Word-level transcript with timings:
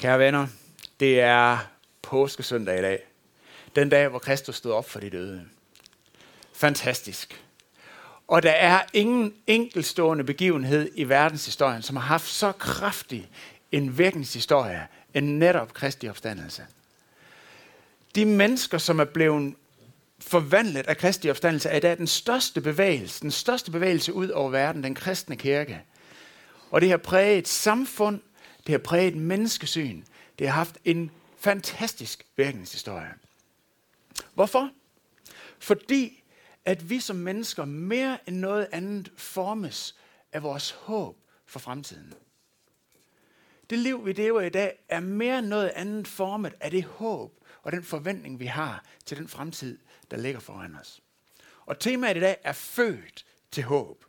Kære 0.00 0.18
venner, 0.18 0.46
det 1.00 1.20
er 1.20 1.58
påskesøndag 2.02 2.78
i 2.78 2.82
dag. 2.82 3.02
Den 3.76 3.88
dag, 3.88 4.08
hvor 4.08 4.18
Kristus 4.18 4.56
stod 4.56 4.72
op 4.72 4.90
for 4.90 5.00
de 5.00 5.10
døde. 5.10 5.44
Fantastisk. 6.52 7.44
Og 8.28 8.42
der 8.42 8.50
er 8.50 8.82
ingen 8.92 9.34
enkelstående 9.46 10.24
begivenhed 10.24 10.90
i 10.94 11.04
verdenshistorien, 11.04 11.82
som 11.82 11.96
har 11.96 12.02
haft 12.02 12.28
så 12.28 12.52
kraftig 12.52 13.30
en 13.72 13.98
virkningshistorie 13.98 14.86
end 15.14 15.26
netop 15.26 15.74
Kristi 15.74 16.08
opstandelse. 16.08 16.66
De 18.14 18.24
mennesker, 18.24 18.78
som 18.78 19.00
er 19.00 19.04
blevet 19.04 19.54
forvandlet 20.20 20.86
af 20.86 20.96
Kristi 20.96 21.30
opstandelse, 21.30 21.68
er 21.68 21.76
i 21.76 21.80
dag 21.80 21.98
den 21.98 22.06
største 22.06 22.60
bevægelse, 22.60 23.20
den 23.20 23.30
største 23.30 23.70
bevægelse 23.70 24.12
ud 24.12 24.28
over 24.28 24.50
verden, 24.50 24.84
den 24.84 24.94
kristne 24.94 25.36
kirke. 25.36 25.80
Og 26.70 26.80
det 26.80 26.90
har 26.90 26.96
præget 26.96 27.48
samfund, 27.48 28.20
det 28.66 28.72
har 28.72 28.78
præget 28.78 29.16
menneskesyn, 29.16 30.02
det 30.38 30.48
har 30.48 30.54
haft 30.54 30.78
en 30.84 31.10
fantastisk 31.38 32.26
virkningshistorie. 32.36 33.14
Hvorfor? 34.34 34.70
Fordi 35.58 36.22
at 36.64 36.90
vi 36.90 37.00
som 37.00 37.16
mennesker 37.16 37.64
mere 37.64 38.18
end 38.26 38.36
noget 38.36 38.68
andet 38.72 39.12
formes 39.16 39.96
af 40.32 40.42
vores 40.42 40.70
håb 40.70 41.16
for 41.46 41.58
fremtiden. 41.58 42.14
Det 43.70 43.78
liv, 43.78 44.06
vi 44.06 44.12
lever 44.12 44.40
i 44.40 44.48
dag, 44.48 44.78
er 44.88 45.00
mere 45.00 45.38
end 45.38 45.46
noget 45.46 45.68
andet 45.68 46.08
formet 46.08 46.54
af 46.60 46.70
det 46.70 46.84
håb 46.84 47.32
og 47.62 47.72
den 47.72 47.82
forventning, 47.82 48.40
vi 48.40 48.46
har 48.46 48.84
til 49.06 49.16
den 49.16 49.28
fremtid, 49.28 49.78
der 50.10 50.16
ligger 50.16 50.40
foran 50.40 50.74
os. 50.74 51.02
Og 51.66 51.78
temaet 51.78 52.16
i 52.16 52.20
dag 52.20 52.36
er 52.44 52.52
født 52.52 53.26
til 53.50 53.64
håb. 53.64 54.04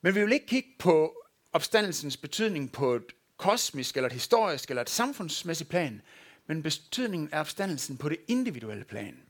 Men 0.00 0.14
vi 0.14 0.20
vil 0.20 0.32
ikke 0.32 0.46
kigge 0.46 0.70
på 0.78 1.24
opstandelsens 1.52 2.16
betydning 2.16 2.72
på 2.72 2.94
et 2.94 3.12
kosmisk, 3.36 3.96
eller 3.96 4.08
et 4.08 4.12
historisk, 4.12 4.70
eller 4.70 4.82
et 4.82 4.90
samfundsmæssigt 4.90 5.70
plan, 5.70 6.02
men 6.46 6.62
betydningen 6.62 7.28
er 7.32 7.40
opstandelsen 7.40 7.96
på 7.96 8.08
det 8.08 8.18
individuelle 8.28 8.84
plan. 8.84 9.22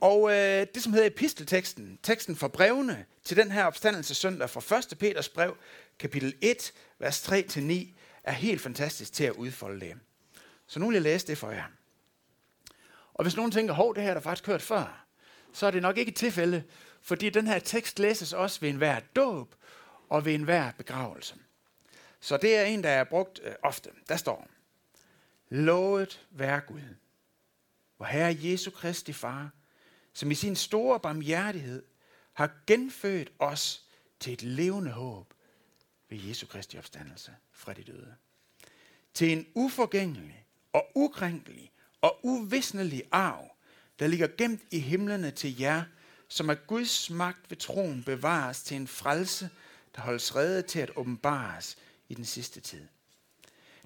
Og 0.00 0.30
øh, 0.30 0.66
det, 0.74 0.82
som 0.82 0.92
hedder 0.92 1.06
epistelteksten, 1.06 1.98
teksten 2.02 2.36
for 2.36 2.48
brevene 2.48 3.04
til 3.24 3.36
den 3.36 3.50
her 3.50 3.64
opstandelse 3.64 4.14
søndag 4.14 4.50
fra 4.50 4.78
1. 4.92 4.98
Peters 4.98 5.28
brev, 5.28 5.56
kapitel 5.98 6.34
1, 6.40 6.72
vers 6.98 7.28
3-9, 7.28 7.72
er 8.24 8.32
helt 8.32 8.60
fantastisk 8.60 9.12
til 9.12 9.24
at 9.24 9.32
udfolde 9.32 9.80
det. 9.80 9.94
Så 10.66 10.80
nu 10.80 10.86
vil 10.86 10.94
jeg 10.94 11.02
læse 11.02 11.26
det 11.26 11.38
for 11.38 11.50
jer. 11.50 11.64
Og 13.14 13.24
hvis 13.24 13.36
nogen 13.36 13.50
tænker, 13.50 13.74
hov, 13.74 13.94
det 13.94 14.02
her 14.02 14.10
er 14.10 14.14
der 14.14 14.20
faktisk 14.20 14.46
hørt 14.46 14.62
før, 14.62 15.06
så 15.52 15.66
er 15.66 15.70
det 15.70 15.82
nok 15.82 15.98
ikke 15.98 16.10
et 16.10 16.16
tilfælde, 16.16 16.62
fordi 17.02 17.30
den 17.30 17.46
her 17.46 17.58
tekst 17.58 17.98
læses 17.98 18.32
også 18.32 18.60
ved 18.60 18.68
enhver 18.68 19.00
dåb 19.16 19.54
og 20.08 20.24
ved 20.24 20.34
enhver 20.34 20.70
begravelse. 20.70 21.34
Så 22.22 22.36
det 22.36 22.56
er 22.56 22.64
en, 22.64 22.82
der 22.82 22.90
er 22.90 23.04
brugt 23.04 23.40
øh, 23.42 23.54
ofte. 23.62 23.90
Der 24.08 24.16
står, 24.16 24.48
Lovet 25.48 26.26
være 26.30 26.60
Gud, 26.60 26.96
hvor 27.96 28.06
Herre 28.06 28.36
Jesu 28.40 28.70
Kristi 28.70 29.12
Far, 29.12 29.50
som 30.12 30.30
i 30.30 30.34
sin 30.34 30.56
store 30.56 31.00
barmhjertighed 31.00 31.82
har 32.32 32.50
genfødt 32.66 33.32
os 33.38 33.86
til 34.20 34.32
et 34.32 34.42
levende 34.42 34.90
håb 34.90 35.34
ved 36.08 36.18
Jesu 36.18 36.46
Kristi 36.46 36.78
opstandelse 36.78 37.32
fra 37.52 37.72
de 37.72 37.82
døde. 37.82 38.14
Til 39.14 39.32
en 39.32 39.46
uforgængelig 39.54 40.46
og 40.72 40.90
ukrænkelig 40.94 41.72
og 42.00 42.18
uvisnelig 42.22 43.02
arv, 43.12 43.56
der 43.98 44.06
ligger 44.06 44.28
gemt 44.38 44.62
i 44.70 44.78
himlene 44.78 45.30
til 45.30 45.60
jer, 45.60 45.84
som 46.28 46.50
af 46.50 46.66
Guds 46.66 47.10
magt 47.10 47.50
ved 47.50 47.56
troen 47.56 48.04
bevares 48.04 48.62
til 48.62 48.76
en 48.76 48.88
frelse, 48.88 49.50
der 49.96 50.02
holdes 50.02 50.36
reddet 50.36 50.66
til 50.66 50.78
at 50.78 50.90
åbenbares 50.96 51.76
i 52.12 52.14
den 52.14 52.24
sidste 52.24 52.60
tid. 52.60 52.88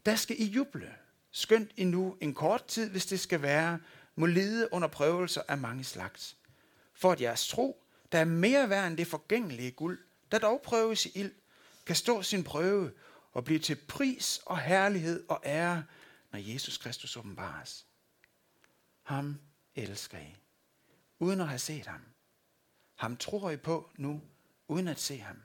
Der 0.07 0.17
skal 0.17 0.41
I 0.41 0.45
juble, 0.45 0.95
skønt 1.31 1.71
endnu 1.77 2.17
en 2.21 2.35
kort 2.35 2.65
tid, 2.65 2.91
hvis 2.91 3.07
det 3.07 3.21
skal 3.21 3.43
være, 3.43 3.81
må 4.17 4.27
lide 4.27 4.73
under 4.73 4.89
prøvelser 4.89 5.43
af 5.49 5.59
mange 5.59 5.85
slags. 5.85 6.37
For 6.93 7.12
at 7.12 7.21
jeres 7.21 7.49
tro, 7.49 7.83
der 8.12 8.19
er 8.19 8.25
mere 8.25 8.71
værd 8.71 8.87
end 8.87 8.97
det 8.97 9.06
forgængelige 9.06 9.71
guld, 9.71 9.99
der 10.33 10.39
dog 10.39 10.62
prøves 10.62 11.06
i 11.06 11.12
ild, 11.15 11.33
kan 11.87 11.97
stå 11.97 12.23
sin 12.23 12.45
prøve 12.45 12.93
og 13.33 13.45
blive 13.45 13.59
til 13.59 13.75
pris 13.89 14.41
og 14.47 14.61
herlighed 14.61 15.25
og 15.29 15.43
ære, 15.45 15.84
når 16.33 16.39
Jesus 16.39 16.79
Kristus 16.79 17.17
åbenbares. 17.17 17.87
Ham 19.03 19.41
elsker 19.75 20.19
I, 20.19 20.37
uden 21.19 21.41
at 21.41 21.49
have 21.49 21.59
set 21.59 21.87
ham. 21.87 22.00
Ham 22.95 23.17
tror 23.17 23.50
I 23.50 23.56
på 23.56 23.91
nu, 23.97 24.23
uden 24.69 24.89
at 24.89 25.00
se 25.00 25.19
ham. 25.19 25.43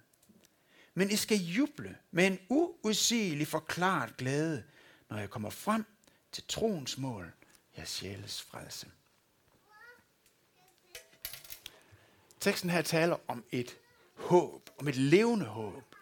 Men 0.93 1.09
I 1.09 1.15
skal 1.15 1.37
juble 1.37 1.97
med 2.11 2.27
en 2.27 2.39
uudsigelig 2.49 3.47
forklaret 3.47 4.17
glæde, 4.17 4.63
når 5.09 5.17
jeg 5.17 5.29
kommer 5.29 5.49
frem 5.49 5.85
til 6.31 6.43
troens 6.47 6.97
mål, 6.97 7.31
jeres 7.77 7.89
sjæles 7.89 8.41
frelse. 8.41 8.87
Teksten 12.39 12.69
her 12.69 12.81
taler 12.81 13.17
om 13.27 13.43
et 13.51 13.77
håb, 14.15 14.69
om 14.77 14.87
et 14.87 14.95
levende 14.95 15.45
håb. 15.45 15.95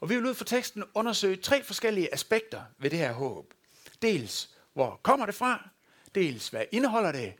Og 0.00 0.08
vi 0.08 0.14
vil 0.14 0.26
ud 0.26 0.34
fra 0.34 0.44
teksten 0.44 0.84
undersøge 0.94 1.36
tre 1.36 1.64
forskellige 1.64 2.14
aspekter 2.14 2.62
ved 2.78 2.90
det 2.90 2.98
her 2.98 3.12
håb. 3.12 3.54
Dels, 4.02 4.50
hvor 4.72 5.00
kommer 5.02 5.26
det 5.26 5.34
fra? 5.34 5.68
Dels, 6.14 6.48
hvad 6.48 6.64
indeholder 6.72 7.12
det? 7.12 7.34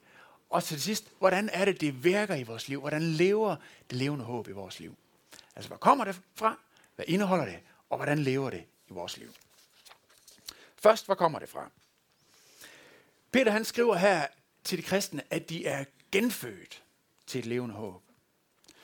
Og 0.50 0.64
til 0.64 0.82
sidst, 0.82 1.08
hvordan 1.18 1.50
er 1.52 1.64
det, 1.64 1.80
det 1.80 2.04
virker 2.04 2.34
i 2.34 2.42
vores 2.42 2.68
liv? 2.68 2.80
Hvordan 2.80 3.02
lever 3.02 3.56
det 3.90 3.98
levende 3.98 4.24
håb 4.24 4.48
i 4.48 4.52
vores 4.52 4.80
liv? 4.80 4.96
Altså, 5.56 5.68
hvor 5.68 5.76
kommer 5.76 6.04
det 6.04 6.20
fra? 6.34 6.58
Hvad 6.98 7.06
indeholder 7.08 7.44
det? 7.44 7.58
Og 7.90 7.96
hvordan 7.96 8.18
lever 8.18 8.50
det 8.50 8.64
i 8.88 8.92
vores 8.92 9.16
liv? 9.16 9.34
Først, 10.76 11.06
hvor 11.06 11.14
kommer 11.14 11.38
det 11.38 11.48
fra? 11.48 11.70
Peter 13.32 13.52
han 13.52 13.64
skriver 13.64 13.94
her 13.96 14.26
til 14.64 14.78
de 14.78 14.82
kristne, 14.82 15.22
at 15.30 15.48
de 15.48 15.66
er 15.66 15.84
genfødt 16.12 16.82
til 17.26 17.38
et 17.38 17.46
levende 17.46 17.74
håb. 17.74 18.02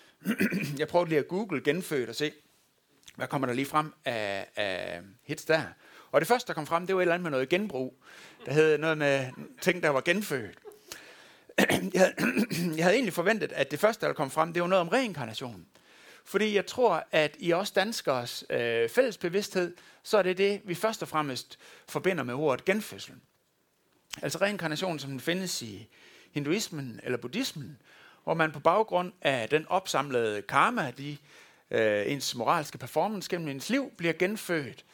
Jeg 0.78 0.88
prøvede 0.88 1.08
lige 1.08 1.18
at 1.18 1.28
google 1.28 1.60
genfødt 1.60 2.08
og 2.08 2.14
se, 2.14 2.32
hvad 3.14 3.28
kommer 3.28 3.46
der 3.46 3.54
lige 3.54 3.66
frem 3.66 3.94
af, 4.04 4.48
af 4.56 5.00
hits 5.22 5.44
der. 5.44 5.62
Og 6.10 6.20
det 6.20 6.28
første, 6.28 6.48
der 6.48 6.54
kom 6.54 6.66
frem, 6.66 6.86
det 6.86 6.94
var 6.94 7.00
et 7.00 7.02
eller 7.02 7.14
andet 7.14 7.22
med 7.22 7.30
noget 7.30 7.48
genbrug. 7.48 8.02
Der 8.46 8.52
hed 8.52 8.78
noget 8.78 8.98
med 8.98 9.30
ting, 9.60 9.82
der 9.82 9.88
var 9.88 10.00
genfødt. 10.00 10.58
Jeg 11.94 12.00
havde, 12.00 12.14
jeg 12.76 12.84
havde 12.84 12.94
egentlig 12.94 13.14
forventet, 13.14 13.52
at 13.52 13.70
det 13.70 13.80
første, 13.80 14.06
der 14.06 14.12
kom 14.12 14.30
frem, 14.30 14.52
det 14.52 14.62
var 14.62 14.68
noget 14.68 14.80
om 14.80 14.88
reinkarnation. 14.88 15.66
Fordi 16.24 16.54
jeg 16.54 16.66
tror, 16.66 17.06
at 17.12 17.36
i 17.38 17.52
os 17.52 17.70
danskers 17.70 18.44
øh, 18.50 18.88
fælles 18.88 19.18
bevidsthed, 19.18 19.76
så 20.02 20.18
er 20.18 20.22
det 20.22 20.38
det, 20.38 20.60
vi 20.64 20.74
først 20.74 21.02
og 21.02 21.08
fremmest 21.08 21.58
forbinder 21.88 22.24
med 22.24 22.34
ordet 22.34 22.64
genfødsel. 22.64 23.14
Altså 24.22 24.38
reinkarnation, 24.38 24.98
som 24.98 25.10
den 25.10 25.20
findes 25.20 25.62
i 25.62 25.88
hinduismen 26.32 27.00
eller 27.02 27.18
buddhismen, 27.18 27.82
hvor 28.24 28.34
man 28.34 28.52
på 28.52 28.60
baggrund 28.60 29.12
af 29.22 29.48
den 29.48 29.66
opsamlede 29.68 30.42
karma, 30.42 30.90
de, 30.90 31.16
øh, 31.70 32.12
ens 32.12 32.34
moralske 32.34 32.78
performance 32.78 33.30
gennem 33.30 33.48
ens 33.48 33.70
liv, 33.70 33.92
bliver 33.96 34.12
genfødt 34.12 34.84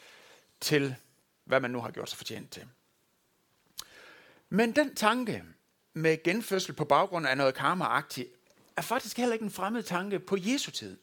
til, 0.59 0.95
hvad 1.45 1.59
man 1.59 1.71
nu 1.71 1.79
har 1.79 1.91
gjort 1.91 2.09
sig 2.09 2.17
fortjent 2.17 2.51
til. 2.51 2.63
Men 4.49 4.71
den 4.71 4.95
tanke 4.95 5.43
med 5.93 6.23
genfødsel 6.23 6.73
på 6.73 6.85
baggrund 6.85 7.27
af 7.27 7.37
noget 7.37 7.53
karma 7.53 7.85
er 8.77 8.81
faktisk 8.81 9.17
heller 9.17 9.33
ikke 9.33 9.45
en 9.45 9.51
fremmed 9.51 9.83
tanke 9.83 10.19
på 10.19 10.37
Jesu 10.39 10.71
tid. 10.71 10.97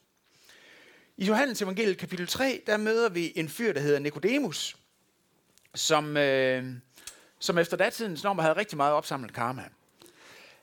I 1.20 1.24
Johannes 1.24 1.62
evangeliet 1.62 1.98
kapitel 1.98 2.26
3, 2.26 2.62
der 2.66 2.76
møder 2.76 3.08
vi 3.08 3.32
en 3.36 3.48
fyr, 3.48 3.72
der 3.72 3.80
hedder 3.80 3.98
Nikodemus, 3.98 4.76
som, 5.74 6.16
øh, 6.16 6.66
som 7.38 7.58
efter 7.58 7.76
datidens 7.76 8.24
normer 8.24 8.42
havde 8.42 8.56
rigtig 8.56 8.76
meget 8.76 8.92
opsamlet 8.92 9.34
karma. 9.34 9.64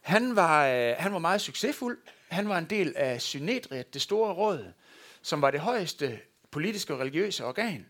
Han 0.01 0.35
var, 0.35 0.67
øh, 0.67 0.95
han 0.97 1.13
var 1.13 1.19
meget 1.19 1.41
succesfuld. 1.41 1.97
Han 2.27 2.49
var 2.49 2.57
en 2.57 2.65
del 2.65 2.93
af 2.95 3.21
Synedriet, 3.21 3.93
det 3.93 4.01
store 4.01 4.33
råd, 4.33 4.71
som 5.21 5.41
var 5.41 5.51
det 5.51 5.59
højeste 5.59 6.19
politiske 6.51 6.93
og 6.93 6.99
religiøse 6.99 7.45
organ. 7.45 7.85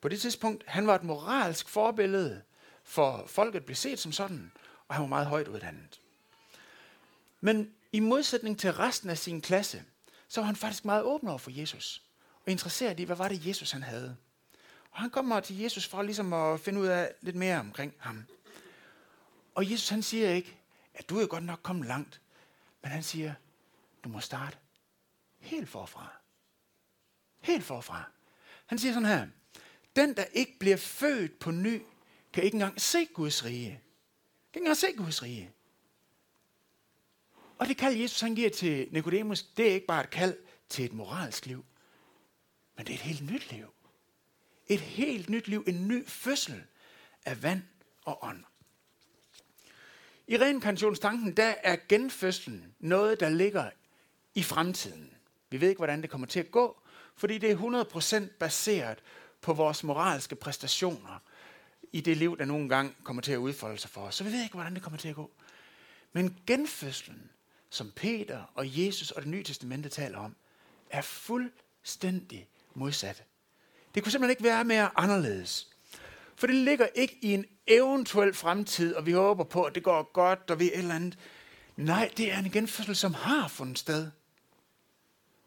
På 0.00 0.08
det 0.08 0.20
tidspunkt, 0.20 0.64
han 0.66 0.86
var 0.86 0.94
et 0.94 1.04
moralsk 1.04 1.68
forbillede 1.68 2.42
for 2.84 3.24
folket 3.26 3.64
blev 3.64 3.76
set 3.76 3.98
som 3.98 4.12
sådan, 4.12 4.52
og 4.88 4.94
han 4.94 5.02
var 5.02 5.08
meget 5.08 5.26
højt 5.26 5.48
uddannet. 5.48 6.00
Men 7.40 7.70
i 7.92 8.00
modsætning 8.00 8.58
til 8.58 8.72
resten 8.72 9.10
af 9.10 9.18
sin 9.18 9.40
klasse, 9.40 9.82
så 10.28 10.40
var 10.40 10.46
han 10.46 10.56
faktisk 10.56 10.84
meget 10.84 11.02
åben 11.02 11.28
over 11.28 11.38
for 11.38 11.50
Jesus, 11.50 12.02
og 12.46 12.52
interesseret 12.52 13.00
i, 13.00 13.04
hvad 13.04 13.16
var 13.16 13.28
det, 13.28 13.46
Jesus 13.46 13.70
han 13.70 13.82
havde. 13.82 14.16
Og 14.90 14.98
han 14.98 15.10
kommer 15.10 15.40
til 15.40 15.58
Jesus 15.58 15.86
for 15.86 16.02
ligesom 16.02 16.32
at 16.32 16.60
finde 16.60 16.80
ud 16.80 16.86
af 16.86 17.14
lidt 17.20 17.36
mere 17.36 17.60
omkring 17.60 17.94
ham. 17.98 18.24
Og 19.54 19.70
Jesus 19.70 19.88
han 19.88 20.02
siger 20.02 20.30
ikke, 20.30 20.56
at 20.94 21.08
du 21.08 21.18
er 21.18 21.26
godt 21.26 21.44
nok 21.44 21.60
kommet 21.62 21.86
langt, 21.86 22.20
men 22.82 22.90
han 22.90 23.02
siger, 23.02 23.34
du 24.04 24.08
må 24.08 24.20
starte 24.20 24.56
helt 25.38 25.68
forfra. 25.68 26.12
Helt 27.40 27.64
forfra. 27.64 28.10
Han 28.66 28.78
siger 28.78 28.92
sådan 28.92 29.08
her, 29.08 29.26
den 29.96 30.16
der 30.16 30.24
ikke 30.24 30.58
bliver 30.58 30.76
født 30.76 31.38
på 31.38 31.50
ny, 31.50 31.82
kan 32.32 32.44
ikke 32.44 32.54
engang 32.54 32.80
se 32.80 33.06
Guds 33.06 33.44
rige. 33.44 33.70
Kan 34.52 34.60
ikke 34.60 34.64
engang 34.64 34.76
se 34.76 34.92
Guds 34.96 35.22
rige. 35.22 35.50
Og 37.58 37.66
det 37.66 37.76
kald, 37.76 37.96
Jesus 37.96 38.20
han 38.20 38.34
giver 38.34 38.50
til 38.50 38.88
Nikodemus, 38.90 39.42
det 39.42 39.68
er 39.68 39.74
ikke 39.74 39.86
bare 39.86 40.04
et 40.04 40.10
kald 40.10 40.36
til 40.68 40.84
et 40.84 40.92
moralsk 40.92 41.46
liv, 41.46 41.64
men 42.76 42.86
det 42.86 42.92
er 42.92 42.96
et 42.96 43.04
helt 43.04 43.30
nyt 43.30 43.52
liv. 43.52 43.66
Et 44.66 44.80
helt 44.80 45.30
nyt 45.30 45.48
liv, 45.48 45.64
en 45.66 45.88
ny 45.88 46.06
fødsel. 46.06 46.64
af 47.26 47.42
vand 47.42 47.62
og 48.04 48.24
ånd. 48.24 48.44
I 50.26 50.38
reinkarnationstanken, 50.38 51.36
der 51.36 51.54
er 51.62 51.76
genfødslen 51.88 52.74
noget, 52.78 53.20
der 53.20 53.28
ligger 53.28 53.70
i 54.34 54.42
fremtiden. 54.42 55.10
Vi 55.50 55.60
ved 55.60 55.68
ikke, 55.68 55.78
hvordan 55.78 56.02
det 56.02 56.10
kommer 56.10 56.26
til 56.26 56.40
at 56.40 56.50
gå, 56.50 56.80
fordi 57.16 57.38
det 57.38 57.50
er 57.50 57.84
100% 58.26 58.38
baseret 58.38 58.98
på 59.40 59.52
vores 59.52 59.84
moralske 59.84 60.36
præstationer 60.36 61.22
i 61.92 62.00
det 62.00 62.16
liv, 62.16 62.38
der 62.38 62.44
nogle 62.44 62.68
gange 62.68 62.94
kommer 63.04 63.22
til 63.22 63.32
at 63.32 63.36
udfolde 63.36 63.78
sig 63.78 63.90
for 63.90 64.00
os. 64.00 64.14
Så 64.14 64.24
vi 64.24 64.32
ved 64.32 64.42
ikke, 64.42 64.54
hvordan 64.54 64.74
det 64.74 64.82
kommer 64.82 64.98
til 64.98 65.08
at 65.08 65.14
gå. 65.14 65.30
Men 66.12 66.38
genfødslen, 66.46 67.30
som 67.70 67.90
Peter 67.90 68.52
og 68.54 68.86
Jesus 68.86 69.10
og 69.10 69.22
det 69.22 69.30
nye 69.30 69.42
testamente 69.42 69.88
taler 69.88 70.18
om, 70.18 70.36
er 70.90 71.02
fuldstændig 71.02 72.48
modsat. 72.76 73.24
Det 73.94 74.02
kunne 74.02 74.12
simpelthen 74.12 74.30
ikke 74.30 74.44
være 74.44 74.64
mere 74.64 74.90
anderledes. 74.96 75.68
For 76.36 76.46
det 76.46 76.56
ligger 76.56 76.86
ikke 76.94 77.18
i 77.22 77.34
en 77.34 77.44
eventuel 77.66 78.34
fremtid, 78.34 78.94
og 78.94 79.06
vi 79.06 79.12
håber 79.12 79.44
på, 79.44 79.62
at 79.62 79.74
det 79.74 79.82
går 79.82 80.12
godt, 80.12 80.50
og 80.50 80.60
vi 80.60 80.64
et 80.64 80.78
eller 80.78 80.94
andet. 80.94 81.18
Nej, 81.76 82.10
det 82.16 82.32
er 82.32 82.38
en 82.38 82.50
genfødsel, 82.50 82.96
som 82.96 83.14
har 83.14 83.48
fundet 83.48 83.78
sted. 83.78 84.10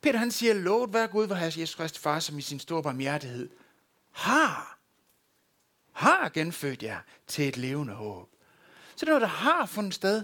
Peter 0.02 0.20
han 0.20 0.32
siger, 0.32 0.54
lovet 0.54 0.94
være 0.94 1.08
Gud, 1.08 1.28
hvor 1.28 1.36
Herres 1.36 1.58
Jesus 1.58 1.76
Kristus 1.76 2.02
far, 2.02 2.20
som 2.20 2.38
i 2.38 2.42
sin 2.42 2.60
store 2.60 2.84
barmhjertighed 2.84 3.50
har, 4.12 4.80
har 5.92 6.30
genfødt 6.30 6.84
jer 6.84 7.00
til 7.28 7.48
et 7.48 7.58
levende 7.58 7.94
håb. 7.94 8.30
Så 8.96 9.06
det 9.06 9.12
er 9.12 9.20
noget, 9.20 9.22
der 9.22 9.28
har 9.28 9.66
fundet 9.66 9.94
sted. 9.94 10.24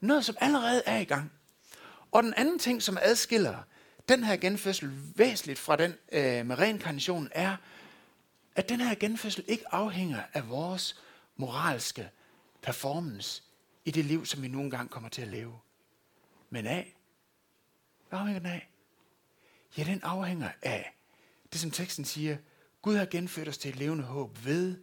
Noget, 0.00 0.24
som 0.24 0.36
allerede 0.40 0.82
er 0.86 0.98
i 0.98 1.04
gang. 1.04 1.32
Og 2.12 2.22
den 2.22 2.34
anden 2.34 2.58
ting, 2.58 2.82
som 2.82 2.98
adskiller 3.02 3.58
den 4.08 4.24
her 4.24 4.36
genfødsel 4.36 4.92
væsentligt 5.16 5.58
fra 5.58 5.76
den 5.76 5.94
øh, 6.12 6.46
med 6.46 6.58
reinkarnationen 6.58 7.28
er, 7.34 7.56
at 8.56 8.68
den 8.68 8.80
her 8.80 8.94
genfødsel 8.94 9.44
ikke 9.48 9.74
afhænger 9.74 10.22
af 10.32 10.48
vores 10.48 11.02
moralske 11.36 12.10
performance 12.62 13.42
i 13.84 13.90
det 13.90 14.04
liv, 14.04 14.26
som 14.26 14.42
vi 14.42 14.48
nogle 14.48 14.70
gange 14.70 14.88
kommer 14.88 15.08
til 15.08 15.22
at 15.22 15.28
leve. 15.28 15.58
Men 16.50 16.66
af? 16.66 16.96
Hvad 18.08 18.18
afhænger 18.18 18.40
den 18.40 18.50
af? 18.50 18.68
Ja, 19.78 19.84
den 19.84 20.00
afhænger 20.02 20.50
af 20.62 20.94
det, 21.52 21.60
som 21.60 21.70
teksten 21.70 22.04
siger. 22.04 22.36
Gud 22.82 22.96
har 22.96 23.06
genfødt 23.06 23.48
os 23.48 23.58
til 23.58 23.68
et 23.68 23.76
levende 23.76 24.04
håb 24.04 24.44
ved 24.44 24.76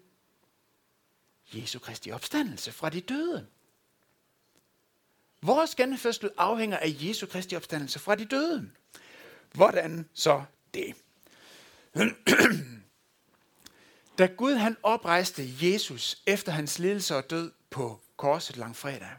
Jesu 1.54 1.80
Kristi 1.80 2.12
opstandelse 2.12 2.72
fra 2.72 2.90
de 2.90 3.02
døde. 3.02 3.48
Vores 5.42 5.76
genfødsel 5.76 6.32
afhænger 6.38 6.78
af 6.78 6.96
Jesu 7.02 7.26
Kristi 7.28 7.56
opstandelse 7.56 8.00
fra 8.00 8.16
de 8.16 8.26
døde. 8.26 8.72
Hvordan 9.54 10.10
så 10.14 10.44
det? 10.74 10.96
Da 14.18 14.26
Gud 14.26 14.54
han 14.54 14.78
oprejste 14.84 15.44
Jesus 15.62 16.24
efter 16.26 16.52
hans 16.52 16.80
lidelse 16.80 17.16
og 17.16 17.30
død 17.30 17.52
på 17.70 18.02
korset 18.18 18.58
langfredag, 18.58 19.10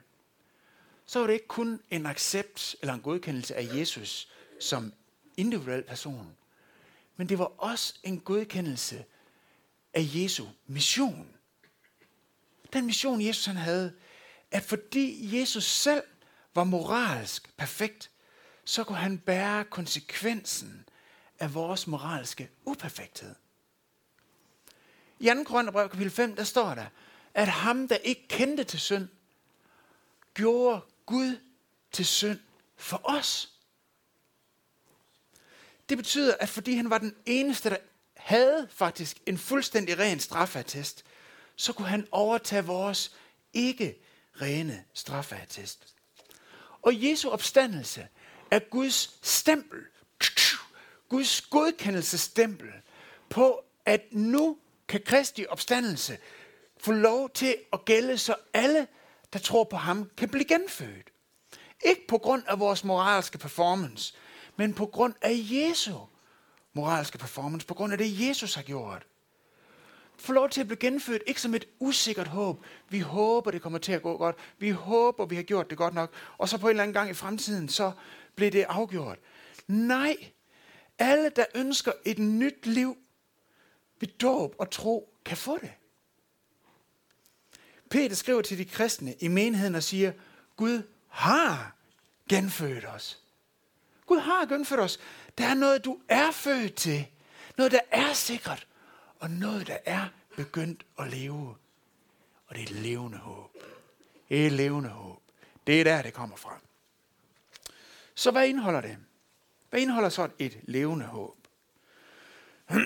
så 1.07 1.19
var 1.19 1.27
det 1.27 1.35
ikke 1.35 1.49
kun 1.49 1.81
en 1.91 2.07
accept 2.07 2.77
eller 2.81 2.95
en 2.95 3.01
godkendelse 3.01 3.55
af 3.55 3.69
Jesus 3.75 4.29
som 4.61 4.93
individuel 5.37 5.83
person, 5.83 6.37
men 7.17 7.29
det 7.29 7.39
var 7.39 7.45
også 7.45 7.95
en 8.03 8.21
godkendelse 8.21 9.05
af 9.95 10.03
Jesu 10.15 10.47
mission. 10.67 11.29
Den 12.73 12.87
mission, 12.87 13.23
Jesus 13.23 13.47
han 13.47 13.57
havde, 13.57 13.93
at 14.51 14.63
fordi 14.63 15.39
Jesus 15.41 15.65
selv 15.65 16.03
var 16.55 16.65
moralsk 16.65 17.57
perfekt, 17.57 18.11
så 18.65 18.85
kunne 18.85 18.99
han 18.99 19.19
bære 19.19 19.65
konsekvensen 19.65 20.89
af 21.39 21.55
vores 21.55 21.87
moralske 21.87 22.51
uperfekthed. 22.65 23.35
I 25.19 25.27
2. 25.27 25.45
Korintherbrev 25.45 25.89
kapitel 25.89 26.11
5, 26.11 26.37
der 26.37 26.45
står 26.45 26.75
der, 26.75 26.87
at 27.35 27.49
ham, 27.49 27.89
der 27.89 27.97
ikke 27.97 28.29
kendte 28.29 28.65
til 28.65 28.81
synd, 28.81 29.09
gjorde 30.35 30.81
Gud 31.07 31.39
til 31.93 32.07
synd 32.07 32.41
for 32.77 33.01
os. 33.05 33.51
Det 35.89 35.97
betyder, 35.97 36.35
at 36.41 36.49
fordi 36.49 36.75
han 36.75 36.91
var 36.91 36.99
den 36.99 37.17
eneste, 37.27 37.71
der 37.71 37.77
havde 38.17 38.69
faktisk 38.71 39.21
en 39.27 39.39
fuldstændig 39.39 39.99
ren 39.99 40.21
straffeattest, 40.21 41.05
så 41.57 41.73
kunne 41.73 41.89
han 41.89 42.09
overtage 42.11 42.65
vores 42.65 43.17
ikke 43.53 43.99
rene 44.41 44.85
straffeattest. 44.95 45.95
Og 46.83 47.05
Jesu 47.05 47.31
opstandelse 47.31 48.09
er 48.55 48.59
Guds 48.59 49.19
stempel, 49.23 49.79
Guds 51.09 51.41
godkendelsestempel 51.41 52.69
på, 53.29 53.65
at 53.85 54.03
nu 54.11 54.59
kan 54.89 55.01
Kristi 55.05 55.47
opstandelse 55.49 56.19
få 56.79 56.93
lov 56.93 57.31
til 57.31 57.57
at 57.73 57.85
gælde, 57.85 58.19
så 58.19 58.35
alle, 58.53 58.87
der 59.33 59.39
tror 59.39 59.65
på 59.65 59.77
ham, 59.77 60.11
kan 60.17 60.29
blive 60.29 60.45
genfødt. 60.45 61.11
Ikke 61.85 62.07
på 62.09 62.19
grund 62.19 62.43
af 62.47 62.61
vores 62.61 62.85
moralske 62.85 63.39
performance, 63.39 64.15
men 64.57 64.75
på 64.75 64.87
grund 64.87 65.15
af 65.23 65.33
Jesu 65.35 65.99
moralske 66.73 67.19
performance, 67.19 67.67
på 67.67 67.75
grund 67.75 67.93
af 67.93 67.99
det, 67.99 68.29
Jesus 68.29 68.55
har 68.55 68.63
gjort. 68.63 69.07
Få 70.19 70.33
lov 70.33 70.51
til 70.51 70.61
at 70.61 70.67
blive 70.67 70.79
genfødt, 70.79 71.23
ikke 71.27 71.41
som 71.41 71.55
et 71.55 71.65
usikkert 71.79 72.29
håb. 72.29 72.65
Vi 72.89 73.01
håber, 73.01 73.51
det 73.51 73.63
kommer 73.63 73.79
til 73.79 73.93
at 73.93 74.03
gå 74.03 74.17
godt. 74.17 74.37
Vi 74.59 74.71
håber, 74.71 75.27
vi 75.27 75.37
har 75.37 75.43
gjort 75.43 75.71
det 75.71 75.79
godt 75.79 75.95
nok. 75.95 76.13
Og 76.39 76.49
så 76.49 76.59
på 76.59 76.67
en 76.67 76.71
eller 76.71 76.83
anden 76.83 76.95
gang 76.95 77.11
i 77.11 77.15
fremtiden, 77.15 77.69
så 77.69 77.93
blev 78.37 78.51
det 78.51 78.63
afgjort. 78.63 79.19
Nej, 79.67 80.17
alle, 80.99 81.29
der 81.29 81.45
ønsker 81.55 81.93
et 82.05 82.19
nyt 82.19 82.67
liv 82.67 82.97
ved 84.01 84.09
dåb 84.09 84.55
og 84.59 84.71
tro, 84.71 85.15
kan 85.25 85.37
få 85.37 85.59
det. 85.59 85.73
Peter 87.91 88.17
skriver 88.17 88.43
til 88.43 88.59
de 88.59 88.65
kristne 88.65 89.15
i 89.21 89.29
menigheden 89.29 89.75
og 89.75 89.83
siger, 89.83 90.13
Gud 90.57 90.83
har 91.09 91.77
genfødt 92.29 92.85
os. 92.85 93.21
Gud 94.07 94.19
har 94.19 94.47
genfødt 94.47 94.81
os. 94.81 94.99
Der 95.39 95.47
er 95.47 95.55
noget, 95.55 95.85
du 95.85 95.99
er 96.09 96.31
født 96.31 96.75
til. 96.75 97.07
Noget, 97.59 97.73
der 97.73 97.81
er 97.91 98.13
sikkert. 98.13 98.67
Og 99.21 99.31
noget, 99.31 99.67
der 99.67 99.79
er 99.85 100.09
begyndt 100.37 100.87
at 100.99 101.11
leve. 101.11 101.57
Og 102.47 102.55
det 102.55 102.59
er 102.59 102.67
et 102.67 102.71
levende 102.71 103.19
håb. 103.19 103.51
Et 104.31 104.53
levende 104.53 104.89
håb. 104.89 105.23
Det 105.67 105.81
er 105.81 105.85
der, 105.85 106.03
det 106.03 106.15
kommer 106.15 106.37
fra. 106.37 106.61
Så 108.15 108.31
hvad 108.31 108.49
indeholder 108.49 108.81
det? 108.81 108.97
Hvad 109.71 109.81
indeholder 109.81 110.09
så 110.09 110.29
et 110.39 110.59
levende 110.63 111.05
håb? 111.05 111.37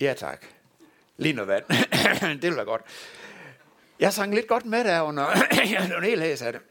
ja 0.00 0.14
tak. 0.16 0.46
Lige 1.16 1.32
noget 1.32 1.48
vand. 1.48 1.64
det 2.42 2.50
vil 2.50 2.56
være 2.56 2.64
godt. 2.64 2.82
Jeg 4.00 4.12
sang 4.12 4.34
lidt 4.34 4.46
godt 4.46 4.66
med 4.66 4.84
der 4.84 5.00
under, 5.00 5.26
jeg 5.72 5.86
blev 5.88 6.02
helt 6.02 6.22
hæs 6.22 6.42
af 6.42 6.52
det. 6.52 6.62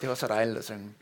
Det 0.00 0.08
var 0.08 0.14
så 0.14 0.26
dejligt 0.26 0.58
at 0.58 0.64
synge. 0.64 0.94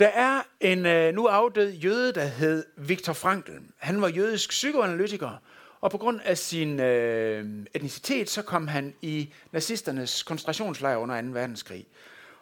Der 0.00 0.08
er 0.08 0.42
en 0.60 0.86
øh, 0.86 1.14
nu 1.14 1.26
afdød 1.26 1.72
jøde, 1.72 2.12
der 2.12 2.24
hed 2.24 2.64
Viktor 2.76 3.12
Frankl. 3.12 3.52
Han 3.76 4.02
var 4.02 4.08
jødisk 4.08 4.50
psykoanalytiker, 4.50 5.42
og 5.80 5.90
på 5.90 5.98
grund 5.98 6.20
af 6.24 6.38
sin 6.38 6.80
øh, 6.80 7.66
etnicitet, 7.74 8.30
så 8.30 8.42
kom 8.42 8.68
han 8.68 8.94
i 9.02 9.32
nazisternes 9.52 10.22
koncentrationslejr 10.22 10.96
under 10.96 11.22
2. 11.22 11.28
verdenskrig. 11.28 11.86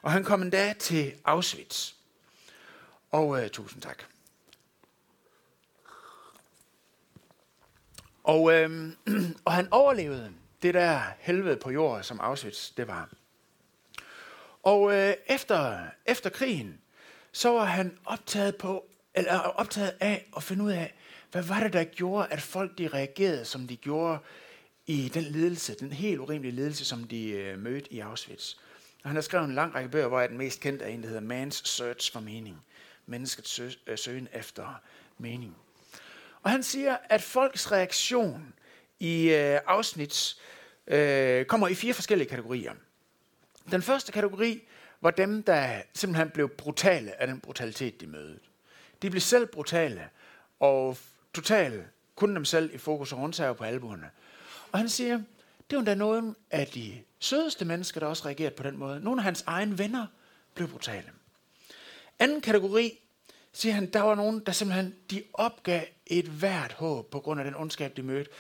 Og 0.03 0.13
han 0.13 0.25
kom 0.25 0.43
endda 0.43 0.73
til 0.73 1.15
Auschwitz. 1.25 1.93
Og 3.11 3.43
øh, 3.43 3.51
tusind 3.51 3.83
tak. 3.83 4.03
Og, 8.25 8.53
øh, 8.53 8.93
og 9.45 9.53
han 9.53 9.69
overlevede 9.71 10.33
det 10.63 10.75
der 10.75 11.01
helvede 11.19 11.57
på 11.57 11.71
jorden, 11.71 12.05
som 12.05 12.21
Auschwitz 12.21 12.71
det 12.77 12.89
var. 12.89 13.09
Og 14.63 14.95
øh, 14.95 15.15
efter, 15.27 15.87
efter 16.07 16.31
krigen, 16.31 16.81
så 17.33 17.49
var 17.49 17.65
han 17.65 17.99
optaget, 18.05 18.57
på, 18.57 18.85
eller 19.15 19.35
øh, 19.35 19.55
optaget 19.55 19.97
af 20.01 20.27
at 20.37 20.43
finde 20.43 20.65
ud 20.65 20.71
af, 20.71 20.95
hvad 21.31 21.43
var 21.43 21.61
det, 21.61 21.73
der 21.73 21.85
gjorde, 21.85 22.29
at 22.31 22.43
folk 22.43 22.79
de 22.79 22.89
reagerede, 22.89 23.45
som 23.45 23.67
de 23.67 23.77
gjorde 23.77 24.19
i 24.87 25.09
den 25.09 25.23
ledelse, 25.23 25.75
den 25.75 25.93
helt 25.93 26.21
urimelige 26.21 26.55
ledelse, 26.55 26.85
som 26.85 27.05
de 27.05 27.31
øh, 27.31 27.59
mødte 27.59 27.93
i 27.93 28.01
Auschwitz. 28.01 28.55
Og 29.09 29.11
han 29.11 29.17
har 29.17 29.23
skrevet 29.23 29.49
en 29.49 29.55
lang 29.55 29.75
række 29.75 29.91
bøger, 29.91 30.09
hvor 30.09 30.21
den 30.21 30.39
mest 30.39 30.61
kendte 30.61 30.85
er 30.85 30.89
en, 30.89 31.03
der 31.03 31.09
hedder 31.09 31.45
Man's 31.45 31.67
Search 31.67 32.13
for 32.13 32.21
Meaning. 32.21 32.65
Menneskets 33.07 33.51
sø, 33.51 33.71
øh, 33.87 33.99
søgen 33.99 34.29
efter 34.33 34.81
mening. 35.19 35.57
Og 36.43 36.51
han 36.51 36.63
siger, 36.63 36.97
at 37.05 37.23
folks 37.23 37.73
reaktion 37.73 38.55
i 38.99 39.29
øh, 39.29 39.61
afsnit 39.67 40.37
øh, 40.87 41.45
kommer 41.45 41.69
i 41.69 41.75
fire 41.75 41.95
forskellige 41.95 42.29
kategorier. 42.29 42.73
Den 43.71 43.83
første 43.83 44.13
kategori 44.13 44.63
var 45.01 45.11
dem, 45.11 45.43
der 45.43 45.83
simpelthen 45.95 46.31
blev 46.31 46.49
brutale 46.49 47.21
af 47.21 47.27
den 47.27 47.41
brutalitet, 47.41 48.01
de 48.01 48.07
mødte. 48.07 48.41
De 49.03 49.11
blev 49.11 49.21
selv 49.21 49.47
brutale 49.47 50.09
og 50.61 50.99
totalt 51.35 51.85
kun 52.15 52.35
dem 52.35 52.45
selv 52.45 52.75
i 52.75 52.79
fokus 52.79 53.13
og 53.13 53.19
rundsager 53.19 53.53
på 53.53 53.65
albuerne. 53.65 54.11
Og 54.73 54.79
han 54.79 54.89
siger, 54.89 55.21
det 55.71 55.79
var 55.79 55.85
da 55.85 55.95
nogen 55.95 56.37
af 56.51 56.67
de 56.67 57.03
sødeste 57.21 57.65
mennesker, 57.65 58.01
der 58.01 58.07
også 58.07 58.27
reagerede 58.27 58.55
på 58.55 58.63
den 58.63 58.77
måde. 58.77 59.01
Nogle 59.01 59.21
af 59.21 59.25
hans 59.25 59.45
egne 59.47 59.79
venner 59.79 60.07
blev 60.55 60.69
brutale. 60.69 61.11
Anden 62.19 62.41
kategori, 62.41 62.99
siger 63.53 63.73
han, 63.73 63.93
der 63.93 64.01
var 64.01 64.15
nogen, 64.15 64.41
der 64.41 64.53
simpelthen 64.53 64.95
de 65.11 65.23
opgav 65.33 65.83
et 66.07 66.25
hvert 66.25 66.73
håb 66.73 67.11
på 67.11 67.21
grund 67.21 67.41
af 67.41 67.45
den 67.45 67.55
ondskab, 67.55 67.97
de 67.97 68.03
mødte. 68.03 68.31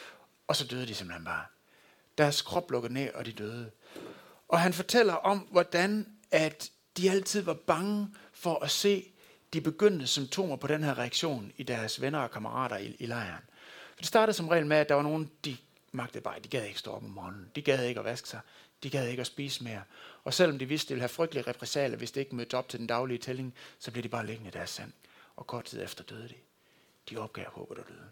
og 0.47 0.57
så 0.57 0.67
døde 0.67 0.87
de 0.87 0.95
simpelthen 0.95 1.25
bare. 1.25 1.45
Deres 2.19 2.43
krop 2.43 2.71
lukkede 2.71 2.95
ned, 2.95 3.11
og 3.15 3.27
de 3.27 3.33
døde. 3.33 3.71
Og 4.49 4.61
han 4.61 4.73
fortæller 4.73 5.15
om, 5.15 5.39
hvordan 5.39 6.07
at 6.31 6.71
de 6.97 7.11
altid 7.11 7.43
var 7.43 7.55
bange 7.55 8.09
for 8.33 8.65
at 8.65 8.71
se 8.71 9.13
de 9.53 9.61
begyndende 9.61 10.07
symptomer 10.07 10.57
på 10.57 10.67
den 10.67 10.85
her 10.85 10.99
reaktion 10.99 11.53
i 11.57 11.63
deres 11.63 12.01
venner 12.01 12.19
og 12.19 12.31
kammerater 12.31 12.77
i, 12.77 12.97
i 12.99 13.07
lejren. 13.07 13.45
For 13.91 13.99
det 13.99 14.07
startede 14.07 14.37
som 14.37 14.49
regel 14.49 14.67
med, 14.67 14.77
at 14.77 14.89
der 14.89 14.95
var 14.95 15.03
nogen, 15.03 15.31
de 15.45 15.57
magtede 15.93 16.23
bare, 16.23 16.41
de 16.41 16.49
gad 16.49 16.65
ikke 16.65 16.79
stå 16.79 16.91
op 16.91 17.05
om 17.05 17.11
morgenen. 17.11 17.51
De 17.55 17.63
gad 17.63 17.85
ikke 17.85 18.01
at 18.01 18.05
vaske 18.05 18.29
sig. 18.29 18.41
De 18.83 18.91
gad 18.91 19.09
ikke 19.09 19.21
at 19.21 19.27
spise 19.27 19.65
mere. 19.65 19.83
Og 20.25 20.35
selvom 20.35 20.59
de 20.59 20.67
vidste, 20.67 20.89
de 20.89 20.95
ville 20.95 21.03
have 21.03 21.09
frygtelige 21.09 21.47
repressalier, 21.47 21.97
hvis 21.97 22.11
de 22.11 22.21
ikke 22.21 22.37
mødte 22.37 22.55
op 22.55 22.69
til 22.69 22.79
den 22.79 22.87
daglige 22.87 23.19
tælling, 23.19 23.55
så 23.79 23.91
blev 23.91 24.03
de 24.03 24.09
bare 24.09 24.27
liggende 24.27 24.49
i 24.49 24.53
deres 24.53 24.71
sand. 24.71 24.93
Og 25.37 25.47
kort 25.47 25.65
tid 25.65 25.83
efter 25.83 26.05
døde 26.05 26.29
de. 26.29 26.35
De 27.11 27.17
opgav 27.17 27.51
håbet 27.51 27.79
og 27.79 27.85
døde. 27.89 28.09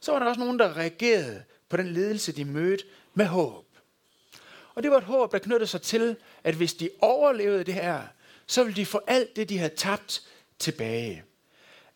Så 0.00 0.12
var 0.12 0.18
der 0.18 0.26
også 0.26 0.40
nogen, 0.40 0.58
der 0.58 0.76
reagerede 0.76 1.44
på 1.68 1.76
den 1.76 1.86
ledelse, 1.86 2.32
de 2.32 2.44
mødte 2.44 2.84
med 3.14 3.26
håb. 3.26 3.64
Og 4.74 4.82
det 4.82 4.90
var 4.90 4.98
et 4.98 5.04
håb, 5.04 5.32
der 5.32 5.38
knyttede 5.38 5.66
sig 5.66 5.82
til, 5.82 6.16
at 6.44 6.54
hvis 6.54 6.74
de 6.74 6.90
overlevede 7.00 7.64
det 7.64 7.74
her, 7.74 8.02
så 8.46 8.64
ville 8.64 8.76
de 8.76 8.86
få 8.86 9.00
alt 9.06 9.36
det, 9.36 9.48
de 9.48 9.58
havde 9.58 9.74
tabt, 9.74 10.22
tilbage. 10.58 11.24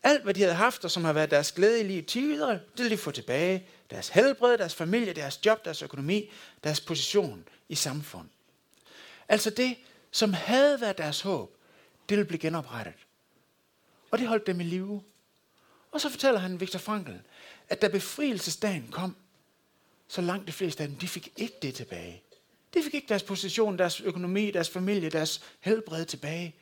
Alt, 0.02 0.22
hvad 0.22 0.34
de 0.34 0.40
havde 0.40 0.54
haft, 0.54 0.84
og 0.84 0.90
som 0.90 1.04
har 1.04 1.12
været 1.12 1.30
deres 1.30 1.52
glæde 1.52 1.80
i 1.80 1.84
livet 1.84 2.06
tidligere, 2.06 2.52
det 2.52 2.78
ville 2.78 2.90
de 2.90 2.96
få 2.96 3.10
tilbage. 3.10 3.66
Deres 3.92 4.08
helbred, 4.08 4.58
deres 4.58 4.74
familie, 4.74 5.12
deres 5.12 5.46
job, 5.46 5.64
deres 5.64 5.82
økonomi, 5.82 6.30
deres 6.64 6.80
position 6.80 7.48
i 7.68 7.74
samfund. 7.74 8.28
Altså 9.28 9.50
det, 9.50 9.76
som 10.10 10.32
havde 10.32 10.80
været 10.80 10.98
deres 10.98 11.20
håb, 11.20 11.56
det 12.08 12.16
ville 12.16 12.28
blive 12.28 12.40
genoprettet. 12.40 12.94
Og 14.10 14.18
det 14.18 14.28
holdt 14.28 14.46
dem 14.46 14.60
i 14.60 14.64
live. 14.64 15.02
Og 15.90 16.00
så 16.00 16.08
fortæller 16.08 16.40
han 16.40 16.60
Viktor 16.60 16.78
Frankl, 16.78 17.12
at 17.68 17.82
da 17.82 17.88
befrielsesdagen 17.88 18.88
kom, 18.90 19.16
så 20.08 20.20
langt 20.20 20.46
de 20.46 20.52
fleste 20.52 20.82
af 20.82 20.88
dem, 20.88 20.98
de 20.98 21.08
fik 21.08 21.32
ikke 21.36 21.54
det 21.62 21.74
tilbage. 21.74 22.22
De 22.74 22.82
fik 22.82 22.94
ikke 22.94 23.08
deres 23.08 23.22
position, 23.22 23.78
deres 23.78 24.00
økonomi, 24.00 24.50
deres 24.50 24.70
familie, 24.70 25.10
deres 25.10 25.42
helbred 25.60 26.04
tilbage. 26.04 26.56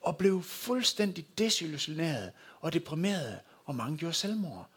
Og 0.00 0.16
blev 0.16 0.42
fuldstændig 0.42 1.38
desillusioneret 1.38 2.32
og 2.60 2.72
deprimeret, 2.72 3.40
og 3.64 3.74
mange 3.74 3.98
gjorde 3.98 4.14
selvmord. 4.14 4.70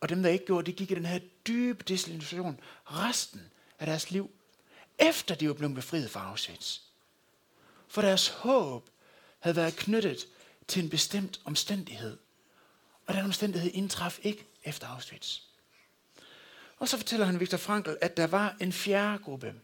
Og, 0.00 0.08
dem, 0.08 0.22
der 0.22 0.30
ikke 0.30 0.46
gjorde, 0.46 0.66
de 0.66 0.76
gik 0.76 0.90
i 0.90 0.94
den 0.94 1.06
her 1.06 1.18
dybe 1.46 1.84
desillusion 1.84 2.60
resten 2.84 3.40
af 3.78 3.86
deres 3.86 4.10
liv, 4.10 4.30
efter 4.98 5.34
de 5.34 5.48
var 5.48 5.54
blevet 5.54 5.74
befriet 5.74 6.10
fra 6.10 6.28
Auschwitz. 6.30 6.80
For 7.88 8.02
deres 8.02 8.28
håb 8.28 8.90
havde 9.38 9.56
været 9.56 9.76
knyttet 9.76 10.26
til 10.68 10.82
en 10.82 10.90
bestemt 10.90 11.40
omstændighed. 11.44 12.18
Og 13.06 13.14
den 13.14 13.24
omstændighed 13.24 13.70
indtraf 13.74 14.18
ikke 14.22 14.46
efter 14.64 14.86
Auschwitz. 14.86 15.40
Og 16.78 16.88
så 16.88 16.96
fortæller 16.96 17.26
han 17.26 17.40
Viktor 17.40 17.58
Frankl, 17.58 17.90
at 18.00 18.16
der 18.16 18.26
var 18.26 18.56
en 18.60 18.72
fjerde 18.72 19.18
gruppe, 19.18 19.54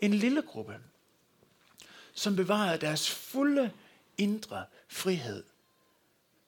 en 0.00 0.14
lille 0.14 0.42
gruppe, 0.42 0.80
som 2.14 2.36
bevarede 2.36 2.80
deres 2.80 3.10
fulde 3.10 3.72
indre 4.18 4.64
frihed, 4.88 5.44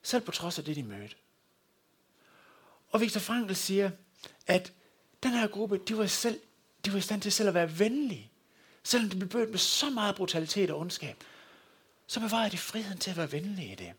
selv 0.03 0.23
på 0.23 0.31
trods 0.31 0.59
af 0.59 0.65
det, 0.65 0.75
de 0.75 0.83
mødte. 0.83 1.15
Og 2.91 3.01
Viktor 3.01 3.19
Frankl 3.19 3.53
siger, 3.53 3.91
at 4.47 4.73
den 5.23 5.31
her 5.31 5.47
gruppe, 5.47 5.77
de 5.87 5.97
var, 5.97 6.05
selv, 6.05 6.39
de 6.85 6.91
var 6.91 6.97
i 6.97 7.01
stand 7.01 7.21
til 7.21 7.31
selv 7.31 7.47
at 7.47 7.53
være 7.53 7.79
venlige. 7.79 8.31
Selvom 8.83 9.09
de 9.09 9.15
blev 9.15 9.29
bødt 9.29 9.49
med 9.49 9.59
så 9.59 9.89
meget 9.89 10.15
brutalitet 10.15 10.71
og 10.71 10.79
ondskab, 10.79 11.23
så 12.07 12.19
bevarede 12.19 12.51
de 12.51 12.57
friheden 12.57 12.97
til 12.97 13.11
at 13.11 13.17
være 13.17 13.31
venlige 13.31 13.71
i 13.71 13.75
det. 13.75 13.93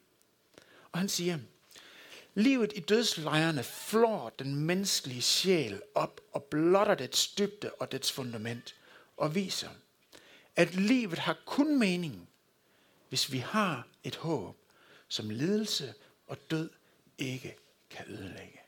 Og 0.93 0.99
han 0.99 1.09
siger, 1.09 1.39
livet 2.35 2.73
i 2.77 2.81
dødslejrene 2.81 3.63
flår 3.63 4.33
den 4.39 4.55
menneskelige 4.55 5.23
sjæl 5.23 5.83
op 5.95 6.21
og 6.33 6.43
blotter 6.43 6.95
dets 6.95 7.29
dybde 7.29 7.71
og 7.81 7.93
dets 7.93 8.13
fundament 8.13 8.75
og 9.17 9.35
viser, 9.35 9.71
at 10.57 10.75
livet 10.75 11.19
har 11.19 11.37
kun 11.47 11.79
mening, 11.79 12.29
hvis 13.09 13.33
vi 13.33 13.39
har 13.39 13.87
et 14.05 14.17
håb, 14.17 14.57
som 15.09 15.31
lidelse 15.31 15.95
og 16.27 16.51
død 16.51 16.71
ikke 17.19 17.57
kan 17.91 18.05
ødelægge. 18.09 18.60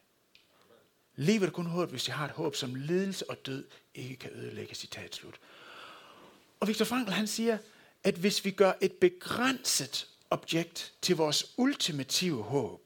Livet 1.16 1.46
er 1.46 1.50
kun 1.50 1.66
håb, 1.66 1.90
hvis 1.90 2.08
jeg 2.08 2.16
har 2.16 2.24
et 2.24 2.30
håb, 2.30 2.56
som 2.56 2.74
lidelse 2.74 3.30
og 3.30 3.46
død 3.46 3.64
ikke 3.94 4.16
kan 4.16 4.30
ødelægge, 4.34 4.74
citat 4.74 5.14
slut. 5.14 5.40
Og 6.60 6.68
Viktor 6.68 6.84
Frankl, 6.84 7.12
han 7.12 7.26
siger, 7.26 7.58
at 8.04 8.14
hvis 8.14 8.44
vi 8.44 8.50
gør 8.50 8.72
et 8.80 8.92
begrænset 8.92 10.08
objekt 10.30 10.92
til 11.02 11.16
vores 11.16 11.54
ultimative 11.56 12.42
håb, 12.42 12.80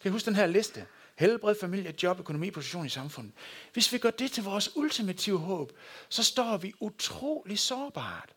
kan 0.00 0.08
I 0.08 0.12
huske 0.12 0.26
den 0.26 0.34
her 0.34 0.46
liste? 0.46 0.86
Helbred, 1.14 1.54
familie, 1.60 1.94
job, 2.02 2.20
økonomi, 2.20 2.50
position 2.50 2.86
i 2.86 2.88
samfundet. 2.88 3.32
Hvis 3.72 3.92
vi 3.92 3.98
gør 3.98 4.10
det 4.10 4.32
til 4.32 4.44
vores 4.44 4.76
ultimative 4.76 5.38
håb, 5.38 5.72
så 6.08 6.22
står 6.22 6.56
vi 6.56 6.72
utrolig 6.80 7.58
sårbart. 7.58 8.34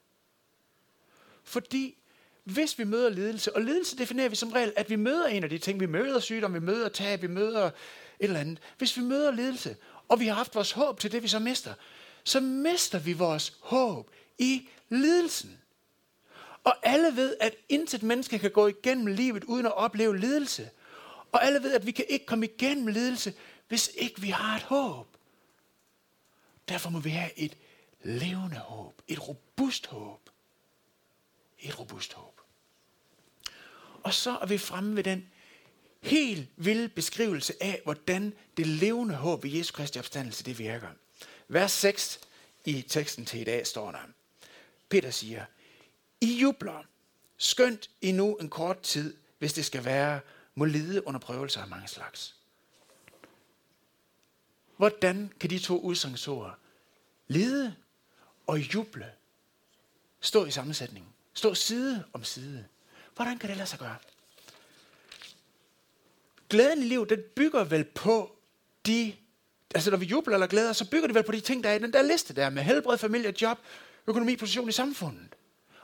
Fordi 1.43 1.97
hvis 2.43 2.79
vi 2.79 2.83
møder 2.83 3.09
lidelse, 3.09 3.55
og 3.55 3.61
lidelse 3.61 3.97
definerer 3.97 4.29
vi 4.29 4.35
som 4.35 4.51
regel, 4.51 4.73
at 4.75 4.89
vi 4.89 4.95
møder 4.95 5.27
en 5.27 5.43
af 5.43 5.49
de 5.49 5.57
ting, 5.57 5.79
vi 5.79 5.85
møder 5.85 6.19
sygdom, 6.19 6.53
vi 6.53 6.59
møder 6.59 6.89
tab, 6.89 7.21
vi 7.21 7.27
møder 7.27 7.71
et 8.19 8.23
eller 8.23 8.39
andet. 8.39 8.59
Hvis 8.77 8.97
vi 8.97 9.01
møder 9.01 9.31
lidelse, 9.31 9.77
og 10.07 10.19
vi 10.19 10.27
har 10.27 10.35
haft 10.35 10.55
vores 10.55 10.71
håb 10.71 10.99
til 10.99 11.11
det, 11.11 11.23
vi 11.23 11.27
så 11.27 11.39
mister, 11.39 11.73
så 12.23 12.39
mister 12.39 12.99
vi 12.99 13.13
vores 13.13 13.57
håb 13.59 14.11
i 14.37 14.69
lidelsen. 14.89 15.59
Og 16.63 16.75
alle 16.83 17.15
ved, 17.15 17.37
at 17.39 17.55
intet 17.69 18.03
menneske 18.03 18.39
kan 18.39 18.51
gå 18.51 18.67
igennem 18.67 19.07
livet 19.07 19.43
uden 19.43 19.65
at 19.65 19.77
opleve 19.77 20.17
lidelse. 20.17 20.69
Og 21.31 21.45
alle 21.45 21.63
ved, 21.63 21.73
at 21.73 21.85
vi 21.85 21.91
kan 21.91 22.05
ikke 22.09 22.25
komme 22.25 22.45
igennem 22.45 22.87
lidelse, 22.87 23.33
hvis 23.67 23.91
ikke 23.97 24.21
vi 24.21 24.29
har 24.29 24.55
et 24.55 24.63
håb. 24.63 25.07
Derfor 26.69 26.89
må 26.89 26.99
vi 26.99 27.09
have 27.09 27.39
et 27.39 27.57
levende 28.03 28.57
håb. 28.57 29.01
Et 29.07 29.27
robust 29.27 29.87
håb. 29.87 30.29
Et 31.59 31.79
robust 31.79 32.13
håb. 32.13 32.41
Og 34.03 34.13
så 34.13 34.37
er 34.37 34.45
vi 34.45 34.57
fremme 34.57 34.95
ved 34.95 35.03
den 35.03 35.29
helt 36.03 36.49
vilde 36.57 36.89
beskrivelse 36.89 37.53
af, 37.63 37.81
hvordan 37.83 38.33
det 38.57 38.67
levende 38.67 39.15
håb 39.15 39.45
i 39.45 39.57
Jesu 39.57 39.73
Kristi 39.73 39.99
opstandelse, 39.99 40.43
det 40.43 40.59
virker. 40.59 40.87
Vers 41.47 41.71
6 41.71 42.19
i 42.65 42.81
teksten 42.81 43.25
til 43.25 43.41
i 43.41 43.43
dag 43.43 43.67
står 43.67 43.91
der. 43.91 43.99
Peter 44.89 45.11
siger, 45.11 45.45
I 46.21 46.39
jubler, 46.41 46.83
skønt 47.37 47.89
endnu 48.01 48.35
en 48.35 48.49
kort 48.49 48.81
tid, 48.81 49.17
hvis 49.39 49.53
det 49.53 49.65
skal 49.65 49.85
være, 49.85 50.19
må 50.55 50.65
lide 50.65 51.07
under 51.07 51.19
prøvelser 51.19 51.61
af 51.61 51.67
mange 51.67 51.87
slags. 51.87 52.35
Hvordan 54.77 55.31
kan 55.39 55.49
de 55.49 55.59
to 55.59 55.79
udsangsord, 55.79 56.57
lide 57.27 57.75
og 58.47 58.59
juble, 58.59 59.11
stå 60.21 60.45
i 60.45 60.51
sammensætning? 60.51 61.15
Stå 61.33 61.53
side 61.53 62.03
om 62.13 62.23
side. 62.23 62.65
Hvordan 63.15 63.37
kan 63.37 63.49
det 63.49 63.57
lade 63.57 63.69
sig 63.69 63.79
gøre? 63.79 63.97
Glæden 66.53 66.83
i 66.83 66.85
livet, 66.85 67.09
den 67.09 67.19
bygger 67.35 67.63
vel 67.63 67.83
på 67.83 68.35
de, 68.85 69.13
altså 69.75 69.89
når 69.91 69.97
vi 69.97 70.05
jubler 70.05 70.33
eller 70.33 70.47
glæder, 70.47 70.73
så 70.73 70.89
bygger 70.89 71.07
det 71.07 71.15
vel 71.15 71.23
på 71.23 71.31
de 71.31 71.39
ting, 71.39 71.63
der 71.63 71.69
er 71.69 71.73
i 71.73 71.79
den 71.79 71.93
der 71.93 72.01
liste 72.01 72.33
der, 72.33 72.49
med 72.49 72.63
helbred, 72.63 72.97
familie, 72.97 73.33
job, 73.41 73.59
økonomi, 74.07 74.35
position 74.35 74.69
i 74.69 74.71
samfundet. 74.71 75.35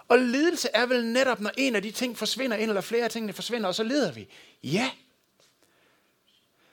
Og 0.07 0.19
lidelse 0.19 0.69
er 0.73 0.85
vel 0.85 1.05
netop, 1.05 1.39
når 1.39 1.51
en 1.57 1.75
af 1.75 1.81
de 1.81 1.91
ting 1.91 2.17
forsvinder, 2.17 2.57
en 2.57 2.69
eller 2.69 2.81
flere 2.81 3.03
af 3.03 3.09
tingene 3.09 3.33
forsvinder, 3.33 3.67
og 3.67 3.75
så 3.75 3.83
lider 3.83 4.11
vi. 4.11 4.27
Ja. 4.63 4.91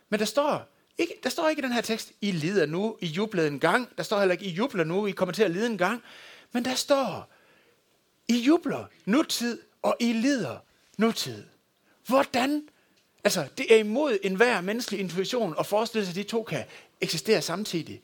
Men 0.08 0.20
der 0.20 0.26
står, 0.26 0.68
ikke, 0.98 1.14
der 1.22 1.30
står 1.30 1.48
ikke 1.48 1.60
i 1.60 1.62
den 1.62 1.72
her 1.72 1.80
tekst, 1.80 2.12
I 2.20 2.30
lider 2.30 2.66
nu, 2.66 2.98
I 3.00 3.06
jublede 3.06 3.48
en 3.48 3.60
gang. 3.60 3.96
Der 3.96 4.02
står 4.02 4.18
heller 4.18 4.32
ikke, 4.32 4.44
I 4.44 4.50
jubler 4.50 4.84
nu, 4.84 5.06
I 5.06 5.10
kommer 5.10 5.32
til 5.32 5.42
at 5.42 5.50
lide 5.50 5.66
en 5.66 5.78
gang. 5.78 6.02
Men 6.52 6.64
der 6.64 6.74
står, 6.74 7.32
I 8.28 8.38
jubler 8.38 8.84
nutid, 9.04 9.60
og 9.82 9.96
I 10.00 10.12
lider 10.12 10.58
nutid. 10.98 11.44
Hvordan? 12.06 12.68
Altså, 13.26 13.46
det 13.58 13.74
er 13.74 13.76
imod 13.76 14.18
enhver 14.22 14.60
menneskelig 14.60 15.00
intuition 15.00 15.54
at 15.58 15.66
forestille 15.66 16.06
sig, 16.06 16.12
at 16.12 16.16
de 16.16 16.22
to 16.22 16.42
kan 16.42 16.64
eksistere 17.00 17.42
samtidig. 17.42 18.02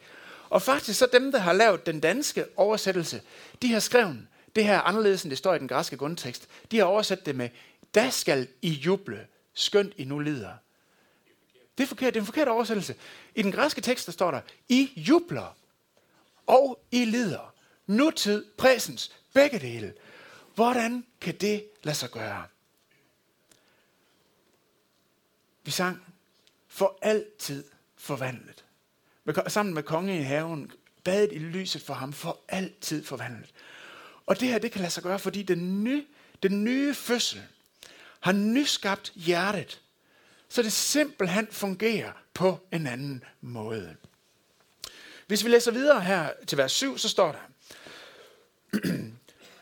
Og 0.49 0.63
faktisk 0.63 0.99
så 0.99 1.09
dem, 1.13 1.33
der 1.33 1.39
har 1.39 1.53
lavet 1.53 1.87
den 1.87 2.01
danske 2.01 2.45
oversættelse, 2.57 3.23
de 3.63 3.73
har 3.73 3.81
skrevet, 3.81 4.27
det 4.57 4.65
her 4.65 4.81
anderledes, 4.81 5.23
end 5.23 5.31
det 5.31 5.39
står 5.39 5.55
i 5.55 5.59
den 5.59 5.69
græske 5.69 5.97
grundtekst. 5.97 6.49
De 6.71 6.79
har 6.79 6.85
oversat 6.85 7.27
det 7.27 7.37
med, 7.37 7.49
da 7.95 8.11
skal 8.11 8.49
I 8.63 8.69
juble, 8.69 9.27
skønt 9.55 9.93
I 9.97 10.05
nu 10.05 10.19
lider. 10.19 10.53
Det 11.79 11.85
er 11.85 11.89
forkert, 11.89 12.15
det 12.15 12.21
er 12.21 12.23
en 12.23 12.27
forkert 12.27 12.49
oversættelse. 12.49 12.95
I 13.35 13.43
den 13.43 13.53
græske 13.53 13.81
tekst, 13.81 14.07
der 14.07 14.13
står 14.13 14.31
der, 14.31 14.41
I 14.69 14.91
jubler, 14.97 15.57
og 16.47 16.81
I 16.91 17.05
lider. 17.05 17.55
Nutid, 17.87 18.45
præsens, 18.59 19.13
begge 19.35 19.59
dele. 19.59 19.95
Hvordan 20.55 21.05
kan 21.21 21.35
det 21.35 21.65
lade 21.83 21.97
sig 21.97 22.11
gøre? 22.11 22.45
Vi 25.65 25.71
sang, 25.71 26.03
for 26.69 26.99
altid 27.03 27.65
forvandlet. 27.97 28.65
Sammen 29.47 29.75
med 29.75 29.83
kongen 29.83 30.21
i 30.21 30.23
haven, 30.23 30.73
badet 31.05 31.33
i 31.33 31.39
lyset 31.39 31.83
for 31.83 31.95
ham, 31.95 32.13
for 32.13 32.41
altid 32.49 33.05
forvandlet. 33.05 33.51
Og 34.27 34.41
det 34.41 34.49
her, 34.49 34.59
det 34.59 34.73
kan 34.73 34.81
lade 34.81 34.93
sig 34.93 35.03
gøre, 35.03 35.19
fordi 35.19 35.43
den 35.43 35.85
nye, 35.85 36.07
den 36.43 36.65
nye 36.65 36.95
fødsel 36.95 37.43
har 38.21 38.33
nyskabt 38.33 39.13
hjertet, 39.17 39.81
så 40.49 40.63
det 40.63 40.73
simpelthen 40.73 41.49
fungerer 41.51 42.13
på 42.35 42.59
en 42.73 42.87
anden 42.87 43.25
måde. 43.41 43.97
Hvis 45.27 45.45
vi 45.45 45.49
læser 45.49 45.71
videre 45.71 46.01
her 46.01 46.31
til 46.47 46.59
vers 46.59 46.73
7, 46.73 46.99
så 46.99 47.09
står 47.09 47.33
der, 47.33 47.41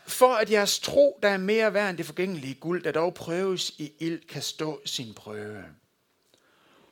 For 0.07 0.33
at 0.33 0.51
jeres 0.51 0.79
tro, 0.79 1.19
der 1.23 1.29
er 1.29 1.37
mere 1.37 1.73
værd 1.73 1.89
end 1.89 1.97
det 1.97 2.05
forgængelige 2.05 2.53
guld, 2.53 2.83
der 2.83 2.91
dog 2.91 3.13
prøves 3.13 3.69
i 3.69 3.91
ild, 3.99 4.27
kan 4.27 4.41
stå 4.41 4.81
sin 4.85 5.13
prøve. 5.13 5.63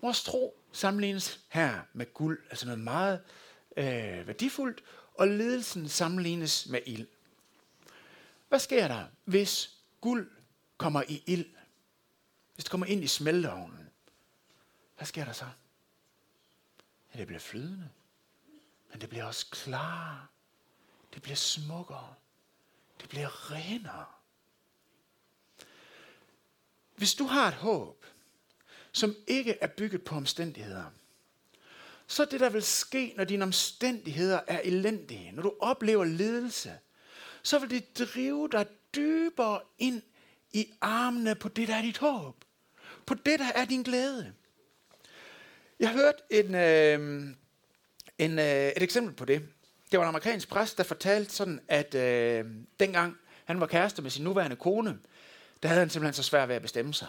Vores 0.01 0.23
tro 0.23 0.59
sammenlignes 0.71 1.39
her 1.49 1.81
med 1.93 2.13
guld, 2.13 2.39
altså 2.49 2.65
noget 2.65 2.79
meget 2.79 3.23
øh, 3.77 4.27
værdifuldt, 4.27 4.83
og 5.13 5.27
ledelsen 5.27 5.89
sammenlignes 5.89 6.67
med 6.67 6.79
ild. 6.85 7.07
Hvad 8.49 8.59
sker 8.59 8.87
der, 8.87 9.05
hvis 9.25 9.77
guld 10.01 10.31
kommer 10.77 11.03
i 11.07 11.23
ild? 11.25 11.45
Hvis 12.53 12.63
det 12.63 12.71
kommer 12.71 12.87
ind 12.87 13.03
i 13.03 13.07
smelteovnen? 13.07 13.89
Hvad 14.97 15.07
sker 15.07 15.25
der 15.25 15.31
så? 15.31 15.45
Ja, 17.13 17.19
det 17.19 17.27
bliver 17.27 17.39
flydende. 17.39 17.89
Men 18.91 19.01
det 19.01 19.09
bliver 19.09 19.25
også 19.25 19.45
klarere. 19.51 20.27
Det 21.13 21.21
bliver 21.21 21.35
smukkere. 21.35 22.13
Det 23.01 23.09
bliver 23.09 23.51
renere. 23.51 24.05
Hvis 26.95 27.13
du 27.13 27.25
har 27.25 27.47
et 27.47 27.53
håb, 27.53 28.05
som 28.91 29.15
ikke 29.27 29.57
er 29.61 29.67
bygget 29.67 30.03
på 30.03 30.15
omstændigheder, 30.15 30.83
så 32.07 32.25
det, 32.25 32.39
der 32.39 32.49
vil 32.49 32.63
ske, 32.63 33.13
når 33.17 33.23
dine 33.23 33.43
omstændigheder 33.43 34.39
er 34.47 34.61
elendige, 34.63 35.31
når 35.31 35.43
du 35.43 35.53
oplever 35.59 36.05
ledelse, 36.05 36.73
så 37.43 37.59
vil 37.59 37.69
det 37.69 37.97
drive 37.99 38.49
dig 38.51 38.65
dybere 38.95 39.59
ind 39.77 40.01
i 40.51 40.67
armene 40.81 41.35
på 41.35 41.49
det, 41.49 41.67
der 41.67 41.75
er 41.75 41.81
dit 41.81 41.97
håb. 41.97 42.35
På 43.05 43.13
det, 43.13 43.39
der 43.39 43.51
er 43.55 43.65
din 43.65 43.83
glæde. 43.83 44.33
Jeg 45.79 45.89
har 45.89 45.97
hørt 45.97 46.15
en, 46.29 46.55
øh, 46.55 47.27
en, 48.17 48.39
øh, 48.39 48.69
et 48.69 48.83
eksempel 48.83 49.13
på 49.13 49.25
det. 49.25 49.41
Det 49.91 49.99
var 49.99 50.05
en 50.05 50.09
amerikansk 50.09 50.49
præst, 50.49 50.77
der 50.77 50.83
fortalte 50.83 51.33
sådan, 51.33 51.61
at 51.67 51.95
øh, 51.95 52.45
dengang 52.79 53.17
han 53.45 53.59
var 53.59 53.67
kæreste 53.67 54.01
med 54.01 54.11
sin 54.11 54.23
nuværende 54.23 54.55
kone, 54.55 54.99
der 55.63 55.69
havde 55.69 55.79
han 55.79 55.89
simpelthen 55.89 56.13
så 56.13 56.23
svært 56.23 56.49
ved 56.49 56.55
at 56.55 56.61
bestemme 56.61 56.93
sig. 56.93 57.07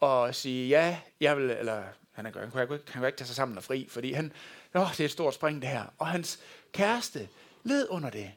Og 0.00 0.34
sige, 0.34 0.68
ja, 0.68 0.98
jeg 1.20 1.36
vil, 1.36 1.50
eller 1.50 1.82
han, 2.12 2.26
er, 2.26 2.40
han, 2.40 2.50
kunne, 2.50 2.62
ikke, 2.62 2.74
han 2.74 3.00
kunne 3.00 3.08
ikke 3.08 3.18
tage 3.18 3.26
sig 3.26 3.36
sammen 3.36 3.58
og 3.58 3.64
fri, 3.64 3.86
fordi 3.90 4.12
han, 4.12 4.32
åh, 4.74 4.90
det 4.90 5.00
er 5.00 5.04
et 5.04 5.10
stort 5.10 5.34
spring 5.34 5.62
det 5.62 5.70
her. 5.70 5.84
Og 5.98 6.06
hans 6.06 6.40
kæreste 6.72 7.28
led 7.64 7.86
under 7.90 8.10
det. 8.10 8.32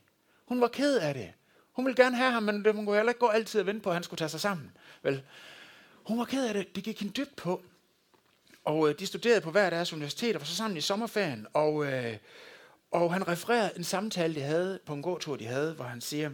Hun 0.45 0.61
var 0.61 0.67
ked 0.67 0.97
af 0.97 1.13
det. 1.13 1.33
Hun 1.71 1.85
ville 1.85 2.03
gerne 2.03 2.15
have 2.15 2.31
ham, 2.31 2.43
men 2.43 2.65
det, 2.65 2.75
hun 2.75 2.85
kunne 2.85 2.95
heller 2.95 3.11
ikke 3.11 3.19
gå 3.19 3.27
altid 3.27 3.59
og 3.59 3.65
vente 3.65 3.81
på, 3.81 3.89
at 3.89 3.95
han 3.95 4.03
skulle 4.03 4.17
tage 4.17 4.29
sig 4.29 4.41
sammen. 4.41 4.71
Vel? 5.03 5.23
Hun 6.03 6.19
var 6.19 6.25
ked 6.25 6.47
af 6.47 6.53
det. 6.53 6.75
Det 6.75 6.83
gik 6.83 6.99
hende 6.99 7.13
dybt 7.13 7.35
på. 7.35 7.63
Og 8.63 8.89
øh, 8.89 8.99
de 8.99 9.05
studerede 9.05 9.41
på 9.41 9.51
hver 9.51 9.69
deres 9.69 9.93
universitet 9.93 10.35
og 10.35 10.41
var 10.41 10.45
så 10.45 10.55
sammen 10.55 10.77
i 10.77 10.81
sommerferien. 10.81 11.47
Og, 11.53 11.85
øh, 11.85 12.17
og 12.91 13.13
han 13.13 13.27
refererede 13.27 13.71
en 13.77 13.83
samtale, 13.83 14.35
de 14.35 14.41
havde 14.41 14.79
på 14.85 14.93
en 14.93 15.01
gåtur, 15.01 15.35
de 15.35 15.45
havde, 15.45 15.73
hvor 15.73 15.85
han 15.85 16.01
siger, 16.01 16.31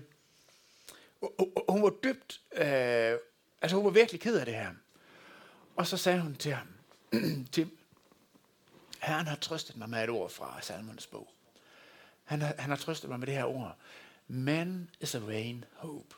hun 1.69 1.83
var 1.83 1.89
dybt, 2.03 2.41
øh, 2.53 3.19
altså 3.61 3.75
hun 3.75 3.85
var 3.85 3.91
virkelig 3.91 4.21
ked 4.21 4.37
af 4.37 4.45
det 4.45 4.53
her. 4.53 4.69
Og 5.77 5.87
så 5.87 5.97
sagde 5.97 6.21
hun 6.21 6.35
til 6.35 6.53
ham, 6.53 6.67
Tim, 7.51 7.77
Herren 8.99 9.27
har 9.27 9.35
trøstet 9.35 9.77
mig 9.77 9.89
med 9.89 10.03
et 10.03 10.09
ord 10.09 10.29
fra 10.29 10.57
Salmons 10.61 11.07
bog. 11.07 11.33
Han 12.23 12.41
har, 12.41 12.53
han 12.59 12.69
har 12.69 12.77
trøstet 12.77 13.09
mig 13.09 13.19
med 13.19 13.27
det 13.27 13.35
her 13.35 13.43
ord. 13.43 13.75
Man 14.27 14.89
is 14.99 15.15
a 15.15 15.19
vain 15.19 15.65
hope. 15.75 16.15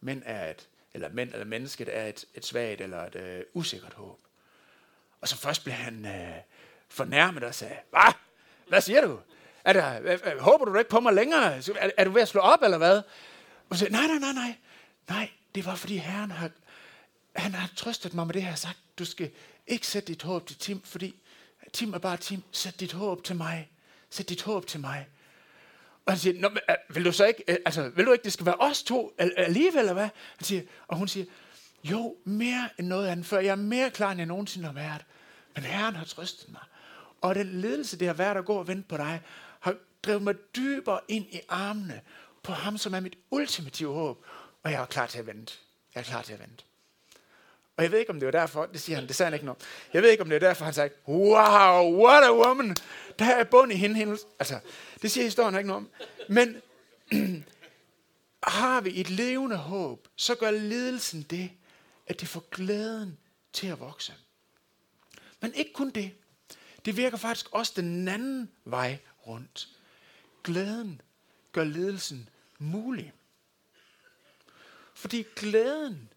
Men 0.00 0.22
er 0.26 0.50
et, 0.50 0.68
eller 0.94 1.08
men, 1.08 1.28
eller 1.28 1.44
mennesket 1.44 1.96
er 1.96 2.06
et, 2.06 2.24
et 2.34 2.46
svagt 2.46 2.80
eller 2.80 3.06
et 3.06 3.14
øh, 3.14 3.42
usikkert 3.54 3.92
håb. 3.92 4.20
Og 5.20 5.28
så 5.28 5.36
først 5.36 5.64
blev 5.64 5.74
han 5.74 6.06
øh, 6.06 6.36
fornærmet 6.88 7.42
og 7.42 7.54
sagde, 7.54 7.76
hvad? 7.90 8.12
Hvad 8.68 8.80
siger 8.80 9.00
du? 9.00 9.20
Er 9.64 9.72
der, 9.72 10.00
øh, 10.02 10.38
håber 10.38 10.64
du 10.64 10.78
ikke 10.78 10.90
på 10.90 11.00
mig 11.00 11.14
længere? 11.14 11.56
Er, 11.56 11.90
er 11.96 12.04
du 12.04 12.10
ved 12.10 12.22
at 12.22 12.28
slå 12.28 12.40
op, 12.40 12.62
eller 12.62 12.78
hvad? 12.78 13.02
Og 13.70 13.76
så 13.76 13.78
sagde, 13.78 13.92
nej, 13.92 14.06
nej, 14.06 14.18
nej, 14.18 14.32
nej. 14.32 14.56
Nej, 15.08 15.30
det 15.54 15.66
var 15.66 15.74
fordi 15.74 15.96
Herren 15.96 16.30
har, 16.30 16.50
han 17.36 17.54
har 17.54 17.70
trøstet 17.76 18.14
mig 18.14 18.26
med 18.26 18.34
det 18.34 18.42
her 18.42 18.54
sagt. 18.54 18.78
Du 18.98 19.04
skal 19.04 19.30
ikke 19.66 19.86
sætte 19.86 20.12
dit 20.12 20.22
håb 20.22 20.46
til 20.46 20.56
Tim, 20.56 20.82
fordi 20.82 21.14
Tim 21.72 21.94
er 21.94 21.98
bare 21.98 22.16
Tim. 22.16 22.42
Sæt 22.52 22.80
dit 22.80 22.92
håb 22.92 23.24
til 23.24 23.36
mig. 23.36 23.70
Sæt 24.10 24.28
dit 24.28 24.42
håb 24.42 24.66
til 24.66 24.80
mig. 24.80 25.08
Og 26.06 26.12
han 26.12 26.18
siger, 26.18 26.40
Nå, 26.40 26.48
men, 26.48 26.58
øh, 26.70 26.94
vil 26.94 27.04
du 27.04 27.12
så 27.12 27.24
ikke, 27.26 27.44
øh, 27.48 27.56
altså, 27.64 27.88
vil 27.88 28.06
du 28.06 28.12
ikke, 28.12 28.24
det 28.24 28.32
skal 28.32 28.46
være 28.46 28.54
os 28.54 28.82
to 28.82 29.14
alligevel, 29.18 29.78
eller 29.78 29.92
hvad? 29.92 30.08
Han 30.36 30.44
siger, 30.44 30.62
og 30.88 30.96
hun 30.96 31.08
siger, 31.08 31.26
jo, 31.84 32.16
mere 32.24 32.68
end 32.78 32.86
noget 32.86 33.08
andet 33.08 33.26
før. 33.26 33.38
Jeg 33.38 33.50
er 33.50 33.56
mere 33.56 33.90
klar, 33.90 34.10
end 34.10 34.18
jeg 34.20 34.26
nogensinde 34.26 34.66
har 34.66 34.72
været. 34.72 35.04
Men 35.54 35.64
Herren 35.64 35.94
har 35.94 36.04
trøstet 36.04 36.52
mig. 36.52 36.62
Og 37.20 37.34
den 37.34 37.60
ledelse, 37.60 37.98
det 37.98 38.06
har 38.06 38.14
været 38.14 38.36
at 38.36 38.44
gå 38.44 38.54
og 38.54 38.68
vente 38.68 38.88
på 38.88 38.96
dig, 38.96 39.22
har 39.60 39.74
drevet 40.02 40.22
mig 40.22 40.34
dybere 40.56 41.00
ind 41.08 41.26
i 41.32 41.40
armene 41.48 42.00
på 42.42 42.52
ham, 42.52 42.78
som 42.78 42.94
er 42.94 43.00
mit 43.00 43.16
ultimative 43.30 43.94
håb. 43.94 44.24
Og 44.62 44.70
jeg 44.72 44.82
er 44.82 44.86
klar 44.86 45.06
til 45.06 45.18
at 45.18 45.26
vente. 45.26 45.54
Jeg 45.94 46.00
er 46.00 46.04
klar 46.04 46.22
til 46.22 46.32
at 46.32 46.40
vente. 46.40 46.64
Og 47.76 47.82
jeg 47.82 47.92
ved 47.92 47.98
ikke, 47.98 48.10
om 48.10 48.20
det 48.20 48.26
var 48.26 48.32
derfor, 48.32 48.66
det 48.66 48.80
siger 48.80 48.96
han, 48.96 49.08
det 49.08 49.16
sagde 49.16 49.26
han 49.26 49.34
ikke 49.34 49.46
noget. 49.46 49.62
Jeg 49.92 50.02
ved 50.02 50.10
ikke, 50.10 50.22
om 50.22 50.28
det 50.28 50.36
er 50.36 50.48
derfor, 50.48 50.64
han 50.64 50.74
sagde, 50.74 50.90
wow, 51.08 52.06
what 52.06 52.24
a 52.24 52.32
woman. 52.32 52.76
Der 53.18 53.24
er 53.24 53.44
bund 53.44 53.72
i 53.72 53.76
hende, 53.76 53.96
hende. 53.96 54.18
Altså, 54.38 54.60
det 55.02 55.10
siger 55.10 55.24
historien 55.24 55.54
ikke 55.56 55.68
noget 55.68 55.84
om. 55.84 55.90
Men 56.28 56.62
har 58.42 58.80
vi 58.80 59.00
et 59.00 59.10
levende 59.10 59.56
håb, 59.56 60.08
så 60.16 60.34
gør 60.34 60.50
lidelsen 60.50 61.22
det, 61.22 61.50
at 62.06 62.20
det 62.20 62.28
får 62.28 62.44
glæden 62.50 63.18
til 63.52 63.66
at 63.66 63.80
vokse. 63.80 64.14
Men 65.40 65.54
ikke 65.54 65.72
kun 65.72 65.90
det. 65.90 66.12
Det 66.84 66.96
virker 66.96 67.16
faktisk 67.16 67.46
også 67.52 67.72
den 67.76 68.08
anden 68.08 68.50
vej 68.64 68.98
rundt. 69.26 69.68
Glæden 70.44 71.00
gør 71.52 71.64
lidelsen 71.64 72.28
mulig. 72.58 73.12
Fordi 74.94 75.24
glæden 75.36 76.08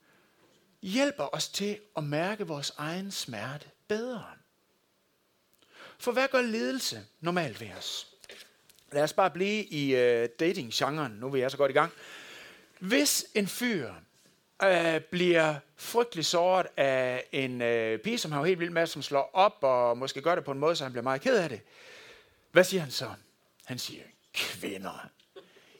hjælper 0.81 1.35
os 1.35 1.47
til 1.47 1.79
at 1.97 2.03
mærke 2.03 2.47
vores 2.47 2.73
egen 2.77 3.11
smerte 3.11 3.65
bedre. 3.87 4.25
For 5.99 6.11
hvad 6.11 6.27
gør 6.27 6.41
ledelse 6.41 7.05
normalt 7.19 7.61
ved 7.61 7.69
os? 7.77 8.07
Lad 8.91 9.03
os 9.03 9.13
bare 9.13 9.29
blive 9.31 9.65
i 9.65 9.93
uh, 9.93 10.29
dating-genren. 10.39 11.11
Nu 11.11 11.29
vil 11.29 11.41
jeg 11.41 11.51
så 11.51 11.57
godt 11.57 11.71
i 11.71 11.73
gang. 11.73 11.91
Hvis 12.79 13.25
en 13.35 13.47
fyr 13.47 13.93
uh, 14.63 15.01
bliver 15.11 15.55
frygtelig 15.75 16.25
såret 16.25 16.67
af 16.77 17.25
en 17.31 17.61
uh, 17.61 17.99
pige, 17.99 18.17
som 18.17 18.31
har 18.31 18.45
helt 18.45 18.59
vildt 18.59 18.73
med, 18.73 18.87
som 18.87 19.01
slår 19.01 19.29
op 19.33 19.57
og 19.61 19.97
måske 19.97 20.21
gør 20.21 20.35
det 20.35 20.43
på 20.43 20.51
en 20.51 20.59
måde, 20.59 20.75
så 20.75 20.83
han 20.83 20.91
bliver 20.91 21.03
meget 21.03 21.21
ked 21.21 21.37
af 21.37 21.49
det. 21.49 21.61
Hvad 22.51 22.63
siger 22.63 22.81
han 22.81 22.91
så? 22.91 23.11
Han 23.65 23.79
siger, 23.79 24.03
kvinder. 24.33 25.09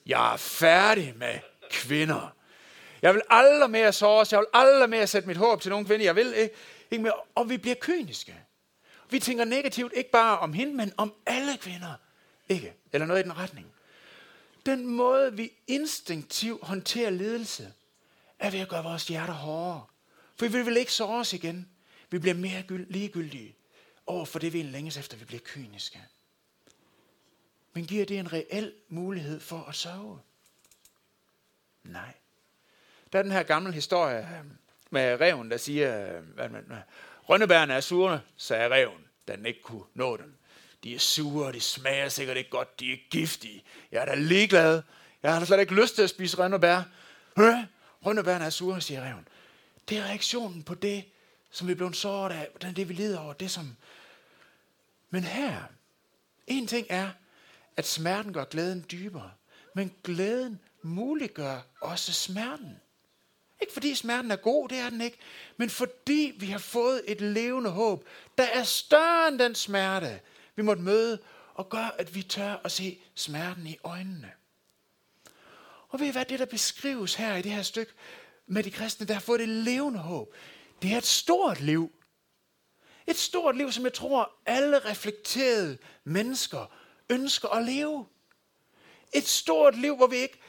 Jeg 0.06 0.34
er 0.34 0.38
færdig 0.38 1.14
med 1.18 1.40
kvinder. 1.70 2.36
Jeg 3.02 3.14
vil 3.14 3.22
aldrig 3.30 3.70
mere 3.70 3.94
såres. 3.94 4.32
Jeg 4.32 4.40
vil 4.40 4.48
aldrig 4.54 4.90
mere 4.90 5.08
sætte 5.08 5.28
mit 5.28 5.38
håb 5.38 5.62
til 5.62 5.70
nogen 5.70 5.86
kvinde. 5.86 6.06
Jeg 6.06 6.16
vil 6.16 6.34
ikke, 6.34 6.56
ikke 6.92 7.04
mere. 7.04 7.14
Og 7.36 7.50
vi 7.50 7.58
bliver 7.58 7.76
kyniske. 7.76 8.36
Vi 9.10 9.20
tænker 9.20 9.46
negativt 9.46 9.94
ikke 9.96 10.12
bare 10.12 10.40
om 10.40 10.54
hende, 10.54 10.74
men 10.74 10.94
om 10.98 11.14
alle 11.26 11.58
kvinder. 11.58 11.94
Ikke? 12.50 12.74
Eller 12.94 13.08
noget 13.08 13.20
i 13.20 13.24
den 13.24 13.38
retning. 13.38 13.68
Den 14.66 14.88
måde, 14.88 15.34
vi 15.34 15.52
instinktivt 15.68 16.64
håndterer 16.64 17.10
ledelse, 17.10 17.74
er 18.40 18.50
ved 18.50 18.60
at 18.60 18.70
gøre 18.70 18.84
vores 18.84 19.08
hjerter 19.08 19.34
hårdere. 19.34 19.86
For 20.36 20.48
vi 20.48 20.62
vil 20.62 20.78
ikke 20.78 20.94
såres 20.94 21.34
igen. 21.34 21.70
Vi 22.10 22.20
bliver 22.20 22.34
mere 22.36 22.64
ligegyldige 22.70 23.56
over 24.06 24.26
for 24.26 24.40
det, 24.40 24.54
vi 24.54 24.62
længes 24.62 24.98
efter, 24.98 25.18
vi 25.18 25.26
bliver 25.26 25.42
kyniske. 25.46 26.02
Men 27.74 27.86
giver 27.86 28.06
det 28.06 28.20
en 28.20 28.34
reel 28.34 28.74
mulighed 28.90 29.40
for 29.40 29.66
at 29.70 29.76
sove? 29.76 30.20
Nej. 31.84 32.14
Der 33.14 33.20
er 33.20 33.24
den 33.24 33.32
her 33.32 33.44
gamle 33.44 33.72
historie 33.72 34.28
med 34.90 35.22
reven, 35.22 35.52
der 35.52 35.58
siger, 35.58 36.16
øh, 36.18 36.24
at 36.38 36.52
Rønnebærne 37.30 37.74
er 37.74 37.80
sure, 37.80 38.22
sagde 38.38 38.70
reven, 38.70 39.06
da 39.28 39.36
den 39.36 39.46
ikke 39.46 39.62
kunne 39.62 39.84
nå 39.94 40.18
dem. 40.18 40.36
De 40.84 40.96
er 40.96 41.00
sure, 41.00 41.52
de 41.52 41.62
smager 41.62 42.10
sikkert 42.10 42.38
ikke 42.38 42.50
godt, 42.50 42.80
de 42.80 42.94
er 42.94 42.98
giftige. 43.10 43.64
Jeg 43.92 44.02
er 44.02 44.06
da 44.06 44.16
ligeglad. 44.16 44.82
Jeg 45.24 45.34
har 45.34 45.40
da 45.40 45.46
slet 45.46 45.60
ikke 45.60 45.76
lyst 45.76 45.96
til 45.96 46.02
at 46.02 46.10
spise 46.10 46.38
rønnebær. 46.38 46.82
Rønnebærne 48.06 48.46
er 48.46 48.50
sure, 48.50 48.82
siger 48.82 49.02
reven. 49.02 49.28
Det 49.90 49.98
er 49.98 50.04
reaktionen 50.04 50.64
på 50.64 50.74
det, 50.74 51.04
som 51.52 51.68
vi 51.68 51.72
er 51.72 51.76
blevet 51.76 51.96
såret 51.96 52.32
af, 52.32 52.48
hvordan 52.52 52.76
det 52.76 52.90
vi 52.90 52.94
lider 52.94 53.20
over, 53.20 53.34
det 53.34 53.52
som... 53.52 53.76
Men 55.10 55.24
her, 55.24 55.64
en 56.48 56.68
ting 56.68 56.88
er, 56.90 57.10
at 57.78 57.88
smerten 57.88 58.34
gør 58.34 58.44
glæden 58.44 58.86
dybere, 58.92 59.32
men 59.76 59.94
glæden 60.04 60.60
muliggør 60.82 61.60
også 61.82 62.14
smerten. 62.14 62.80
Ikke 63.62 63.74
fordi 63.74 63.96
smerten 63.96 64.32
er 64.32 64.36
god, 64.36 64.70
det 64.70 64.78
er 64.78 64.90
den 64.90 65.02
ikke, 65.02 65.18
men 65.58 65.70
fordi 65.70 66.34
vi 66.40 66.46
har 66.46 66.60
fået 66.60 67.04
et 67.08 67.22
levende 67.22 67.70
håb, 67.70 68.08
der 68.38 68.44
er 68.44 68.64
større 68.64 69.28
end 69.28 69.40
den 69.40 69.56
smerte, 69.56 70.20
vi 70.56 70.62
måtte 70.62 70.82
møde, 70.82 71.20
og 71.54 71.70
gør, 71.70 71.96
at 71.98 72.16
vi 72.16 72.24
tør 72.24 72.62
at 72.64 72.72
se 72.72 73.02
smerten 73.16 73.68
i 73.68 73.78
øjnene. 73.84 74.32
Og 75.90 76.00
ved 76.00 76.08
I 76.08 76.12
hvad, 76.12 76.26
det 76.26 76.40
der 76.40 76.46
beskrives 76.46 77.16
her 77.16 77.36
i 77.36 77.42
det 77.42 77.52
her 77.52 77.62
stykke 77.62 77.92
med 78.48 78.64
de 78.64 78.72
kristne, 78.72 79.08
der 79.08 79.14
har 79.14 79.22
fået 79.22 79.42
et 79.42 79.50
levende 79.50 80.00
håb, 80.00 80.36
det 80.82 80.94
er 80.94 80.98
et 80.98 81.06
stort 81.06 81.62
liv. 81.62 81.92
Et 83.08 83.18
stort 83.18 83.58
liv, 83.58 83.72
som 83.72 83.84
jeg 83.84 83.94
tror, 83.94 84.32
alle 84.46 84.80
reflekterede 84.80 85.78
mennesker 86.04 86.74
ønsker 87.10 87.50
at 87.50 87.66
leve. 87.66 88.08
Et 89.14 89.28
stort 89.28 89.78
liv, 89.78 89.96
hvor 89.96 90.08
vi 90.08 90.16
ikke 90.16 90.40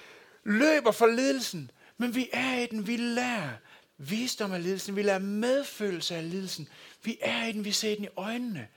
løber 0.44 0.90
for 0.90 1.06
lidelsen, 1.06 1.70
men 2.00 2.14
vi 2.14 2.30
er 2.32 2.58
i 2.58 2.66
den, 2.66 2.86
vi 2.86 2.96
lærer 2.96 3.56
visdom 3.98 4.52
af 4.52 4.62
lidelsen, 4.62 4.96
vi 4.96 5.02
lærer 5.02 5.18
medfølelse 5.18 6.16
af 6.16 6.30
lidelsen. 6.30 6.68
Vi 7.02 7.18
er 7.20 7.44
i 7.44 7.52
den, 7.52 7.64
vi 7.64 7.72
ser 7.72 7.94
den 7.94 8.04
i 8.04 8.08
øjnene, 8.16 8.68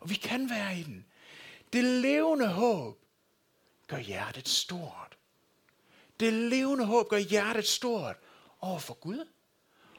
og 0.00 0.10
vi 0.10 0.14
kan 0.14 0.50
være 0.50 0.78
i 0.78 0.82
den. 0.82 1.06
Det 1.72 1.84
levende 1.84 2.48
håb 2.48 2.98
gør 3.86 3.98
hjertet 3.98 4.48
stort. 4.48 5.18
Det 6.20 6.32
levende 6.32 6.84
håb 6.84 7.08
gør 7.08 7.18
hjertet 7.18 7.66
stort 7.66 8.16
over 8.60 8.78
for 8.78 8.94
Gud, 8.94 9.28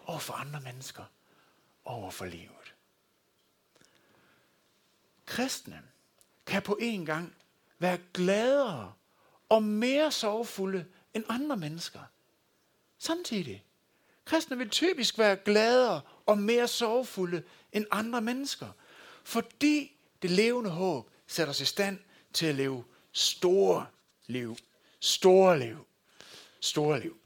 over 0.06 0.20
for 0.20 0.34
andre 0.34 0.62
mennesker, 0.62 1.04
over 1.86 2.12
for 2.12 2.26
livet. 2.26 2.74
Kristne 5.26 5.82
kan 6.46 6.62
på 6.62 6.78
en 6.82 7.06
gang 7.06 7.36
være 7.80 8.00
gladere 8.14 8.94
og 9.50 9.64
mere 9.64 10.12
sorgfulde 10.12 10.86
end 11.14 11.24
andre 11.30 11.58
mennesker. 11.58 12.00
Samtidig. 13.00 13.64
Kristne 14.26 14.58
vil 14.58 14.70
typisk 14.70 15.18
være 15.18 15.36
gladere 15.36 16.02
og 16.26 16.38
mere 16.38 16.68
sorgfulde 16.68 17.44
end 17.72 17.86
andre 17.92 18.22
mennesker, 18.22 18.68
fordi 19.24 19.96
det 20.22 20.32
levende 20.32 20.70
håb 20.70 21.10
sætter 21.28 21.52
os 21.52 21.62
i 21.62 21.66
stand 21.66 22.00
til 22.34 22.46
at 22.46 22.56
leve 22.56 22.84
store 23.12 23.86
liv. 24.28 24.58
Store 25.00 25.60
liv. 25.60 25.86
Store 26.60 27.00
liv. 27.00 27.18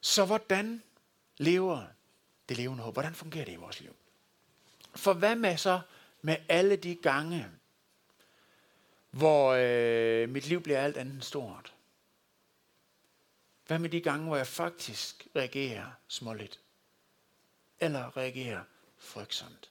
Så 0.00 0.24
hvordan 0.24 0.82
lever 1.38 1.82
det 2.48 2.56
levende 2.56 2.82
håb? 2.82 2.94
Hvordan 2.94 3.14
fungerer 3.14 3.44
det 3.44 3.52
i 3.52 3.56
vores 3.56 3.80
liv? 3.80 3.96
For 4.96 5.12
hvad 5.12 5.36
med 5.36 5.56
så 5.56 5.80
med 6.22 6.36
alle 6.48 6.76
de 6.76 6.94
gange, 6.94 7.46
hvor 9.10 9.52
øh, 9.58 10.28
mit 10.28 10.46
liv 10.46 10.62
bliver 10.62 10.80
alt 10.80 10.96
andet 10.96 11.24
stort? 11.24 11.74
Hvad 13.68 13.78
med 13.78 13.90
de 13.90 14.00
gange, 14.00 14.26
hvor 14.26 14.36
jeg 14.36 14.46
faktisk 14.46 15.26
reagerer 15.36 15.90
småligt? 16.06 16.60
Eller 17.80 18.16
reagerer 18.16 18.62
frygtsomt? 18.98 19.70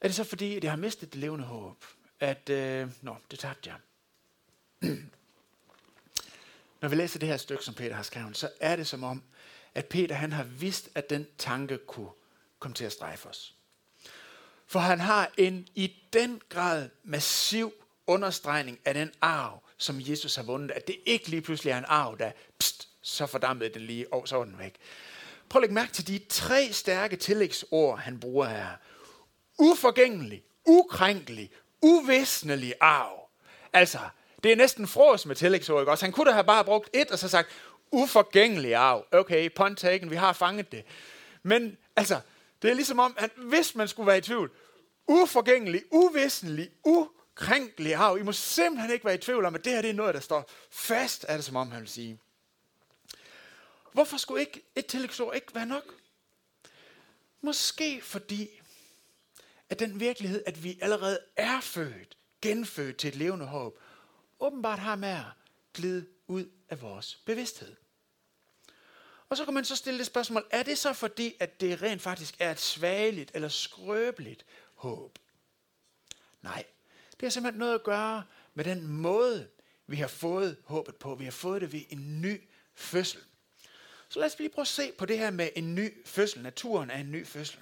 Er 0.00 0.08
det 0.08 0.14
så 0.14 0.24
fordi, 0.24 0.56
at 0.56 0.64
jeg 0.64 0.72
har 0.72 0.76
mistet 0.76 1.12
det 1.12 1.20
levende 1.20 1.44
håb? 1.44 1.84
At, 2.20 2.48
øh, 2.48 2.90
nå, 3.02 3.16
det 3.30 3.38
tabte 3.38 3.70
jeg. 3.70 3.78
Når 6.80 6.88
vi 6.88 6.96
læser 6.96 7.18
det 7.18 7.28
her 7.28 7.36
stykke, 7.36 7.64
som 7.64 7.74
Peter 7.74 7.94
har 7.94 8.02
skrevet, 8.02 8.36
så 8.36 8.50
er 8.60 8.76
det 8.76 8.86
som 8.86 9.04
om, 9.04 9.22
at 9.74 9.86
Peter 9.86 10.14
han 10.14 10.32
har 10.32 10.44
vidst, 10.44 10.88
at 10.94 11.10
den 11.10 11.26
tanke 11.38 11.78
kunne 11.78 12.10
komme 12.58 12.74
til 12.74 12.84
at 12.84 12.92
strejfe 12.92 13.28
os. 13.28 13.54
For 14.66 14.78
han 14.78 15.00
har 15.00 15.30
en 15.36 15.68
i 15.74 15.96
den 16.12 16.40
grad 16.48 16.90
massiv 17.02 17.72
understregning 18.06 18.80
af 18.84 18.94
den 18.94 19.12
arv, 19.20 19.63
som 19.78 19.96
Jesus 19.98 20.36
har 20.36 20.42
vundet. 20.42 20.70
At 20.70 20.86
det 20.86 20.96
ikke 21.06 21.28
lige 21.28 21.42
pludselig 21.42 21.70
er 21.70 21.78
en 21.78 21.84
arv, 21.88 22.18
der 22.18 22.30
pst, 22.58 22.88
så 23.02 23.26
fordammede 23.26 23.70
den 23.74 23.82
lige, 23.82 24.12
og 24.12 24.28
så 24.28 24.36
var 24.36 24.44
den 24.44 24.58
væk. 24.58 24.74
Prøv 25.48 25.60
at 25.60 25.62
lægge 25.62 25.74
mærke 25.74 25.92
til 25.92 26.06
de 26.06 26.20
tre 26.28 26.72
stærke 26.72 27.16
tillægsord, 27.16 27.98
han 27.98 28.20
bruger 28.20 28.46
her. 28.46 28.68
Uforgængelig, 29.58 30.42
ukrænkelig, 30.64 31.50
uvisnelig 31.82 32.74
arv. 32.80 33.28
Altså, 33.72 33.98
det 34.44 34.52
er 34.52 34.56
næsten 34.56 34.86
frås 34.86 35.26
med 35.26 35.36
tillægsord, 35.36 35.82
ikke 35.82 35.92
også? 35.92 36.04
Han 36.04 36.12
kunne 36.12 36.26
da 36.26 36.32
have 36.32 36.44
bare 36.44 36.64
brugt 36.64 36.90
et, 36.92 37.10
og 37.10 37.18
så 37.18 37.28
sagt, 37.28 37.48
uforgængelig 37.92 38.74
arv. 38.74 39.06
Okay, 39.12 39.50
point 39.56 39.78
taken, 39.78 40.10
vi 40.10 40.16
har 40.16 40.32
fanget 40.32 40.72
det. 40.72 40.84
Men 41.42 41.76
altså, 41.96 42.20
det 42.62 42.70
er 42.70 42.74
ligesom 42.74 42.98
om, 42.98 43.14
at 43.18 43.30
hvis 43.36 43.74
man 43.74 43.88
skulle 43.88 44.06
være 44.06 44.18
i 44.18 44.20
tvivl, 44.20 44.50
uforgængelig, 45.08 45.82
uvisnelig, 45.90 46.70
u 46.84 47.06
ukrænkelig 47.34 47.94
arv, 47.94 48.18
I 48.18 48.22
må 48.22 48.32
simpelthen 48.32 48.90
ikke 48.90 49.04
være 49.04 49.14
i 49.14 49.18
tvivl 49.18 49.44
om, 49.44 49.54
at 49.54 49.64
det 49.64 49.72
her 49.72 49.82
det 49.82 49.90
er 49.90 49.94
noget, 49.94 50.14
der 50.14 50.20
står 50.20 50.50
fast, 50.70 51.24
er 51.28 51.36
det 51.36 51.44
som 51.44 51.56
om, 51.56 51.70
han 51.70 51.80
vil 51.80 51.88
sige. 51.88 52.20
Hvorfor 53.92 54.16
skulle 54.16 54.40
ikke 54.40 54.62
et 54.74 54.86
tillægsord 54.86 55.34
ikke 55.34 55.54
være 55.54 55.66
nok? 55.66 55.94
Måske 57.40 58.00
fordi, 58.00 58.48
at 59.70 59.78
den 59.78 60.00
virkelighed, 60.00 60.42
at 60.46 60.64
vi 60.64 60.78
allerede 60.82 61.20
er 61.36 61.60
født, 61.60 62.16
genfødt 62.42 62.96
til 62.96 63.08
et 63.08 63.16
levende 63.16 63.46
håb, 63.46 63.78
åbenbart 64.40 64.78
har 64.78 64.96
med 64.96 65.08
at 65.08 65.24
glide 65.74 66.06
ud 66.26 66.50
af 66.68 66.82
vores 66.82 67.16
bevidsthed. 67.16 67.76
Og 69.28 69.36
så 69.36 69.44
kan 69.44 69.54
man 69.54 69.64
så 69.64 69.76
stille 69.76 69.98
det 69.98 70.06
spørgsmål, 70.06 70.46
er 70.50 70.62
det 70.62 70.78
så 70.78 70.92
fordi, 70.92 71.34
at 71.40 71.60
det 71.60 71.82
rent 71.82 72.02
faktisk 72.02 72.34
er 72.38 72.50
et 72.50 72.60
svageligt 72.60 73.30
eller 73.34 73.48
skrøbeligt 73.48 74.44
håb? 74.74 75.18
Nej, 76.42 76.64
det 77.20 77.26
har 77.26 77.30
simpelthen 77.30 77.58
noget 77.58 77.74
at 77.74 77.82
gøre 77.82 78.24
med 78.54 78.64
den 78.64 78.86
måde, 78.86 79.48
vi 79.86 79.96
har 79.96 80.06
fået 80.06 80.56
håbet 80.64 80.96
på. 80.96 81.14
Vi 81.14 81.24
har 81.24 81.30
fået 81.30 81.60
det 81.60 81.72
ved 81.72 81.82
en 81.88 82.20
ny 82.20 82.40
fødsel. 82.74 83.20
Så 84.08 84.18
lad 84.18 84.26
os 84.26 84.38
lige 84.38 84.48
prøve 84.48 84.62
at 84.62 84.68
se 84.68 84.92
på 84.98 85.06
det 85.06 85.18
her 85.18 85.30
med 85.30 85.48
en 85.56 85.74
ny 85.74 86.06
fødsel. 86.06 86.42
Naturen 86.42 86.90
er 86.90 86.98
en 86.98 87.12
ny 87.12 87.26
fødsel. 87.26 87.58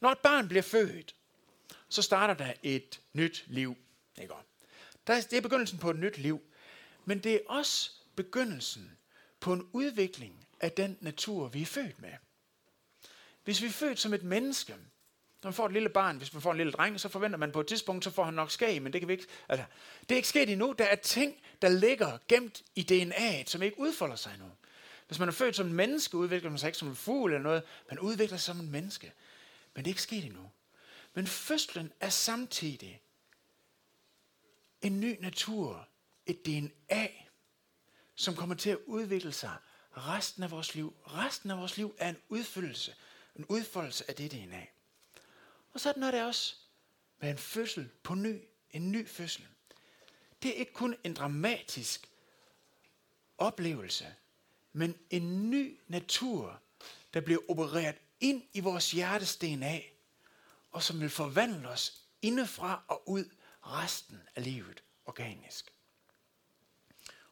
Når 0.00 0.10
et 0.10 0.18
barn 0.18 0.48
bliver 0.48 0.62
født, 0.62 1.14
så 1.88 2.02
starter 2.02 2.34
der 2.34 2.52
et 2.62 3.00
nyt 3.12 3.44
liv. 3.46 3.76
Ikke? 4.22 4.34
Det 5.06 5.32
er 5.32 5.40
begyndelsen 5.40 5.78
på 5.78 5.90
et 5.90 5.96
nyt 5.96 6.18
liv. 6.18 6.40
Men 7.04 7.18
det 7.18 7.34
er 7.34 7.40
også 7.46 7.90
begyndelsen 8.16 8.98
på 9.40 9.52
en 9.52 9.68
udvikling 9.72 10.46
af 10.60 10.72
den 10.72 10.98
natur, 11.00 11.48
vi 11.48 11.62
er 11.62 11.66
født 11.66 12.00
med. 12.00 12.12
Hvis 13.44 13.62
vi 13.62 13.66
er 13.66 13.70
født 13.70 13.98
som 13.98 14.14
et 14.14 14.22
menneske, 14.22 14.76
når 15.42 15.48
man 15.48 15.54
får 15.54 15.66
et 15.66 15.72
lille 15.72 15.88
barn, 15.88 16.16
hvis 16.16 16.32
man 16.32 16.42
får 16.42 16.50
en 16.50 16.56
lille 16.56 16.72
dreng, 16.72 17.00
så 17.00 17.08
forventer 17.08 17.38
man 17.38 17.52
på 17.52 17.60
et 17.60 17.66
tidspunkt, 17.66 18.04
så 18.04 18.10
får 18.10 18.24
han 18.24 18.34
nok 18.34 18.50
skæg, 18.50 18.82
men 18.82 18.92
det 18.92 19.00
kan 19.00 19.08
vi 19.08 19.12
ikke. 19.12 19.26
Altså, 19.48 19.64
det 20.00 20.10
er 20.10 20.16
ikke 20.16 20.28
sket 20.28 20.50
endnu. 20.50 20.74
Der 20.78 20.84
er 20.84 20.96
ting, 20.96 21.36
der 21.62 21.68
ligger 21.68 22.18
gemt 22.28 22.62
i 22.74 22.86
DNA'et, 22.92 23.50
som 23.50 23.62
ikke 23.62 23.80
udfolder 23.80 24.16
sig 24.16 24.32
endnu. 24.34 24.50
Hvis 25.06 25.18
man 25.18 25.28
er 25.28 25.32
født 25.32 25.56
som 25.56 25.66
en 25.66 25.72
menneske, 25.72 26.16
udvikler 26.16 26.50
man 26.50 26.58
sig 26.58 26.68
ikke 26.68 26.78
som 26.78 26.88
en 26.88 26.96
fugl 26.96 27.32
eller 27.32 27.42
noget. 27.42 27.62
Man 27.88 27.98
udvikler 27.98 28.36
sig 28.36 28.54
som 28.54 28.60
en 28.64 28.72
menneske. 28.72 29.12
Men 29.74 29.84
det 29.84 29.90
er 29.90 29.92
ikke 29.92 30.02
sket 30.02 30.24
endnu. 30.24 30.50
Men 31.14 31.26
fødslen 31.26 31.92
er 32.00 32.08
samtidig 32.08 33.00
en 34.82 35.00
ny 35.00 35.16
natur, 35.20 35.88
et 36.26 36.46
DNA, 36.46 37.08
som 38.14 38.34
kommer 38.34 38.54
til 38.54 38.70
at 38.70 38.78
udvikle 38.86 39.32
sig 39.32 39.56
resten 39.96 40.42
af 40.42 40.50
vores 40.50 40.74
liv. 40.74 40.96
Resten 41.06 41.50
af 41.50 41.58
vores 41.58 41.76
liv 41.76 41.94
er 41.98 42.08
en 42.08 42.16
udfyldelse, 42.28 42.94
en 43.36 43.44
udfoldelse 43.48 44.04
af 44.08 44.14
det 44.14 44.32
DNA. 44.32 44.66
Og 45.78 45.82
sådan 45.82 46.02
er 46.02 46.10
det 46.10 46.24
også 46.24 46.54
med 47.18 47.30
en 47.30 47.38
fødsel 47.38 47.90
på 48.02 48.14
ny, 48.14 48.40
en 48.70 48.92
ny 48.92 49.08
fødsel. 49.08 49.46
Det 50.42 50.50
er 50.50 50.54
ikke 50.54 50.72
kun 50.72 50.96
en 51.04 51.14
dramatisk 51.14 52.10
oplevelse, 53.38 54.14
men 54.72 54.98
en 55.10 55.50
ny 55.50 55.80
natur, 55.86 56.60
der 57.14 57.20
bliver 57.20 57.40
opereret 57.48 57.96
ind 58.20 58.42
i 58.52 58.60
vores 58.60 58.90
hjertes 58.90 59.36
DNA, 59.36 59.80
og 60.70 60.82
som 60.82 61.00
vil 61.00 61.10
forvandle 61.10 61.68
os 61.68 62.02
indefra 62.22 62.84
og 62.88 63.08
ud 63.08 63.24
resten 63.62 64.22
af 64.34 64.44
livet 64.44 64.82
organisk. 65.04 65.72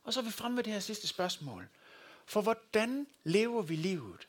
Og 0.02 0.12
så 0.12 0.20
er 0.20 0.24
vi 0.24 0.30
fremme 0.30 0.56
ved 0.56 0.64
det 0.64 0.72
her 0.72 0.80
sidste 0.80 1.06
spørgsmål. 1.06 1.68
For 2.26 2.40
hvordan 2.40 3.06
lever 3.24 3.62
vi 3.62 3.76
livet, 3.76 4.28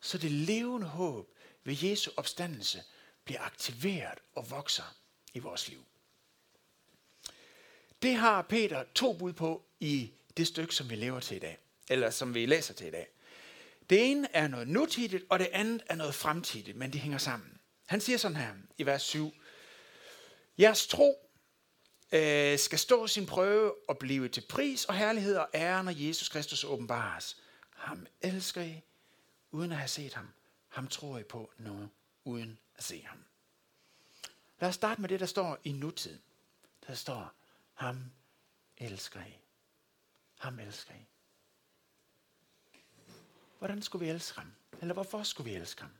så 0.00 0.18
det 0.18 0.30
levende 0.30 0.86
håb 0.86 1.36
ved 1.64 1.76
Jesu 1.82 2.10
opstandelse 2.16 2.82
bliver 3.24 3.40
aktiveret 3.40 4.18
og 4.34 4.50
vokser 4.50 4.96
i 5.34 5.38
vores 5.38 5.68
liv? 5.68 5.84
Det 8.02 8.14
har 8.14 8.42
Peter 8.42 8.84
to 8.94 9.12
bud 9.12 9.32
på 9.32 9.64
i 9.80 10.12
det 10.36 10.46
stykke, 10.46 10.74
som 10.74 10.90
vi 10.90 10.94
lever 10.94 11.20
til 11.20 11.36
i 11.36 11.40
dag. 11.40 11.58
Eller 11.90 12.10
som 12.10 12.34
vi 12.34 12.46
læser 12.46 12.74
til 12.74 12.86
i 12.86 12.90
dag. 12.90 13.08
Det 13.90 14.10
ene 14.10 14.28
er 14.32 14.48
noget 14.48 14.68
nutidigt, 14.68 15.24
og 15.28 15.38
det 15.38 15.48
andet 15.52 15.82
er 15.86 15.94
noget 15.94 16.14
fremtidigt, 16.14 16.76
men 16.76 16.92
de 16.92 16.98
hænger 16.98 17.18
sammen. 17.18 17.60
Han 17.86 18.00
siger 18.00 18.18
sådan 18.18 18.36
her 18.36 18.54
i 18.78 18.86
vers 18.86 19.02
7. 19.02 19.34
Jeres 20.58 20.86
tro 20.86 21.30
øh, 22.12 22.58
skal 22.58 22.78
stå 22.78 23.06
sin 23.06 23.26
prøve 23.26 23.74
og 23.88 23.98
blive 23.98 24.28
til 24.28 24.40
pris 24.48 24.84
og 24.84 24.94
herlighed 24.94 25.36
og 25.36 25.48
ære, 25.54 25.84
når 25.84 25.92
Jesus 25.96 26.28
Kristus 26.28 26.64
åbenbares. 26.64 27.36
Ham 27.70 28.06
elsker 28.20 28.62
I, 28.62 28.82
uden 29.50 29.72
at 29.72 29.78
have 29.78 29.88
set 29.88 30.14
ham. 30.14 30.28
Ham 30.68 30.88
tror 30.88 31.18
I 31.18 31.22
på 31.22 31.52
nu, 31.58 31.88
uden 32.24 32.58
at 32.76 32.84
se 32.84 33.02
ham. 33.02 33.24
Lad 34.60 34.68
os 34.68 34.74
starte 34.74 35.00
med 35.00 35.08
det, 35.08 35.20
der 35.20 35.26
står 35.26 35.58
i 35.64 35.72
nutid. 35.72 36.18
Der 36.86 36.94
står, 36.94 37.32
ham 37.74 38.12
elsker 38.76 39.24
I. 39.24 39.38
Ham 40.38 40.58
elsker 40.58 40.94
I. 40.94 41.06
Hvordan 43.58 43.82
skulle 43.82 44.04
vi 44.04 44.10
elske 44.10 44.38
ham? 44.38 44.52
Eller 44.80 44.94
hvorfor 44.94 45.22
skulle 45.22 45.50
vi 45.50 45.56
elske 45.56 45.82
ham? 45.82 45.92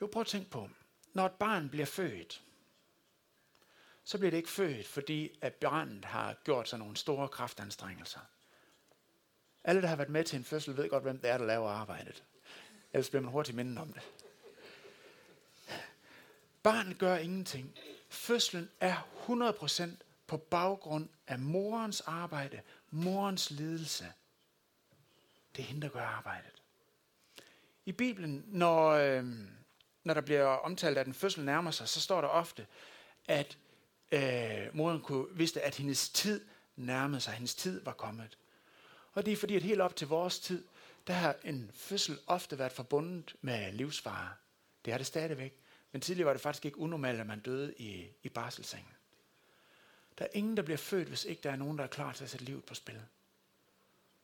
Jo, 0.00 0.06
prøv 0.06 0.20
at 0.20 0.26
tænke 0.26 0.50
på, 0.50 0.70
når 1.12 1.26
et 1.26 1.32
barn 1.32 1.68
bliver 1.68 1.86
født, 1.86 2.42
så 4.04 4.18
bliver 4.18 4.30
det 4.30 4.38
ikke 4.38 4.50
født, 4.50 4.86
fordi 4.86 5.38
at 5.40 5.54
barnet 5.54 6.04
har 6.04 6.34
gjort 6.44 6.68
sig 6.68 6.78
nogle 6.78 6.96
store 6.96 7.28
kraftanstrengelser. 7.28 8.20
Alle, 9.64 9.82
der 9.82 9.88
har 9.88 9.96
været 9.96 10.08
med 10.08 10.24
til 10.24 10.36
en 10.36 10.44
fødsel, 10.44 10.76
ved 10.76 10.88
godt, 10.88 11.02
hvem 11.02 11.20
det 11.20 11.30
er, 11.30 11.38
der 11.38 11.44
laver 11.44 11.70
arbejdet. 11.70 12.24
Ellers 12.92 13.08
bliver 13.10 13.22
man 13.22 13.32
hurtigt 13.32 13.56
mindet 13.56 13.78
om 13.78 13.92
det. 13.92 14.02
Barnet 16.62 16.98
gør 16.98 17.16
ingenting. 17.16 17.74
Fødslen 18.08 18.70
er 18.80 19.08
100% 19.26 19.82
på 20.26 20.36
baggrund 20.36 21.08
af 21.26 21.38
morens 21.38 22.00
arbejde, 22.00 22.60
morens 22.90 23.50
lidelse. 23.50 24.06
Det 25.56 25.62
er 25.62 25.66
hende, 25.66 25.82
der 25.82 25.88
gør 25.88 26.02
arbejdet. 26.02 26.62
I 27.84 27.92
Bibelen, 27.92 28.44
når, 28.46 28.90
øh, 28.90 29.24
når 30.04 30.14
der 30.14 30.20
bliver 30.20 30.44
omtalt, 30.44 30.98
at 30.98 31.06
en 31.06 31.14
fødsel 31.14 31.44
nærmer 31.44 31.70
sig, 31.70 31.88
så 31.88 32.00
står 32.00 32.20
der 32.20 32.28
ofte, 32.28 32.66
at 33.28 33.58
øh, 34.12 34.76
moren 34.76 35.00
kunne, 35.00 35.26
vidste, 35.32 35.60
at 35.60 35.74
hendes 35.74 36.10
tid 36.10 36.44
nærmede 36.76 37.20
sig. 37.20 37.34
Hendes 37.34 37.54
tid 37.54 37.84
var 37.84 37.92
kommet. 37.92 38.38
Og 39.12 39.26
det 39.26 39.32
er 39.32 39.36
fordi, 39.36 39.56
at 39.56 39.62
helt 39.62 39.80
op 39.80 39.96
til 39.96 40.08
vores 40.08 40.38
tid, 40.40 40.64
der 41.06 41.12
har 41.12 41.36
en 41.44 41.70
fødsel 41.74 42.18
ofte 42.26 42.58
været 42.58 42.72
forbundet 42.72 43.36
med 43.40 43.72
livsfare. 43.72 44.34
Det 44.84 44.92
er 44.92 44.98
det 44.98 45.06
stadigvæk. 45.06 45.58
Men 45.92 46.00
tidligere 46.00 46.26
var 46.26 46.32
det 46.32 46.42
faktisk 46.42 46.64
ikke 46.64 46.78
unormalt, 46.78 47.20
at 47.20 47.26
man 47.26 47.40
døde 47.40 47.74
i, 47.78 48.08
i 48.22 48.28
barselsengen. 48.28 48.92
Der 50.18 50.24
er 50.24 50.28
ingen, 50.32 50.56
der 50.56 50.62
bliver 50.62 50.76
født, 50.76 51.08
hvis 51.08 51.24
ikke 51.24 51.42
der 51.42 51.50
er 51.50 51.56
nogen, 51.56 51.78
der 51.78 51.84
er 51.84 51.88
klar 51.88 52.12
til 52.12 52.24
at 52.24 52.30
sætte 52.30 52.44
livet 52.44 52.64
på 52.64 52.74
spil. 52.74 53.02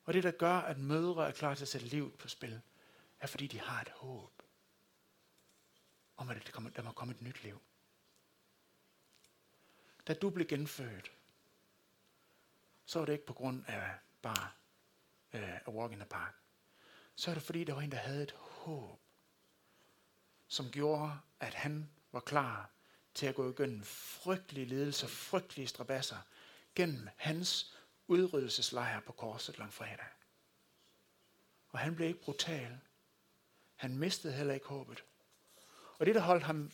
Og 0.04 0.14
det, 0.14 0.22
der 0.22 0.30
gør, 0.30 0.54
at 0.54 0.78
mødre 0.78 1.28
er 1.28 1.32
klar 1.32 1.54
til 1.54 1.64
at 1.64 1.68
sætte 1.68 1.86
livet 1.86 2.14
på 2.14 2.28
spil, 2.28 2.60
er 3.20 3.26
fordi 3.26 3.46
de 3.46 3.60
har 3.60 3.80
et 3.80 3.88
håb 3.88 4.42
om, 6.16 6.30
at 6.30 6.52
der 6.76 6.82
må 6.82 6.92
komme 6.92 7.14
et 7.14 7.22
nyt 7.22 7.42
liv. 7.42 7.60
Da 10.06 10.14
du 10.14 10.30
blev 10.30 10.46
genfødt, 10.46 11.12
så 12.84 12.98
var 12.98 13.06
det 13.06 13.12
ikke 13.12 13.26
på 13.26 13.32
grund 13.32 13.64
af 13.66 13.94
bare 14.22 14.50
øh, 15.32 15.42
uh, 15.42 15.48
a 15.66 15.70
walk 15.70 15.92
in 15.92 15.98
the 15.98 16.08
park. 16.08 16.34
Så 17.18 17.30
er 17.30 17.34
det 17.34 17.42
fordi, 17.42 17.64
der 17.64 17.74
var 17.74 17.80
en, 17.80 17.92
der 17.92 17.96
havde 17.96 18.22
et 18.22 18.34
håb, 18.38 19.00
som 20.48 20.70
gjorde, 20.70 21.18
at 21.40 21.54
han 21.54 21.90
var 22.12 22.20
klar 22.20 22.70
til 23.14 23.26
at 23.26 23.34
gå 23.34 23.50
igennem 23.50 23.84
frygtelige 23.84 24.66
lidelser, 24.66 25.06
frygtelige 25.06 25.66
strabasser, 25.66 26.16
gennem 26.74 27.08
hans 27.16 27.76
udryddelseslejr 28.06 29.00
på 29.00 29.12
korset 29.12 29.58
langfredag. 29.58 30.06
Og 31.68 31.78
han 31.78 31.96
blev 31.96 32.08
ikke 32.08 32.20
brutal. 32.20 32.78
Han 33.74 33.98
mistede 33.98 34.32
heller 34.32 34.54
ikke 34.54 34.66
håbet. 34.66 35.04
Og 35.98 36.06
det, 36.06 36.14
der 36.14 36.20
holdt 36.20 36.44
ham 36.44 36.70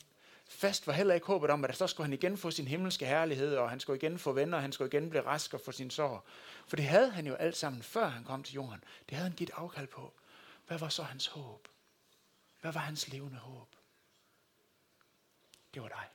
fast, 0.47 0.87
var 0.87 0.93
heller 0.93 1.13
ikke 1.13 1.27
håbet 1.27 1.49
om, 1.49 1.65
at 1.65 1.75
så 1.75 1.87
skulle 1.87 2.05
han 2.05 2.13
igen 2.13 2.37
få 2.37 2.51
sin 2.51 2.67
himmelske 2.67 3.05
herlighed, 3.05 3.57
og 3.57 3.69
han 3.69 3.79
skulle 3.79 3.97
igen 3.97 4.19
få 4.19 4.31
venner, 4.31 4.57
og 4.57 4.61
han 4.61 4.71
skulle 4.71 4.87
igen 4.87 5.09
blive 5.09 5.25
rask 5.25 5.53
og 5.53 5.61
få 5.61 5.71
sin 5.71 5.91
sår. 5.91 6.27
For 6.67 6.75
det 6.75 6.85
havde 6.85 7.09
han 7.09 7.27
jo 7.27 7.33
alt 7.33 7.57
sammen, 7.57 7.83
før 7.83 8.07
han 8.07 8.23
kom 8.23 8.43
til 8.43 8.55
jorden. 8.55 8.83
Det 9.09 9.17
havde 9.17 9.29
han 9.29 9.37
givet 9.37 9.51
afkald 9.55 9.87
på. 9.87 10.13
Hvad 10.67 10.79
var 10.79 10.89
så 10.89 11.03
hans 11.03 11.27
håb? 11.27 11.67
Hvad 12.61 12.71
var 12.71 12.81
hans 12.81 13.07
levende 13.07 13.37
håb? 13.37 13.75
Det 15.73 15.81
var 15.81 15.87
dig. 15.87 16.09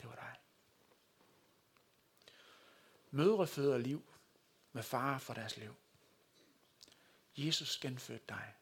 Det 0.00 0.08
var 0.08 0.14
dig. 0.14 0.36
Mødre 3.10 3.46
føder 3.46 3.78
liv 3.78 4.14
med 4.72 4.82
fare 4.82 5.20
for 5.20 5.34
deres 5.34 5.56
liv. 5.56 5.74
Jesus 7.36 7.78
genfødte 7.78 8.24
dig, 8.28 8.54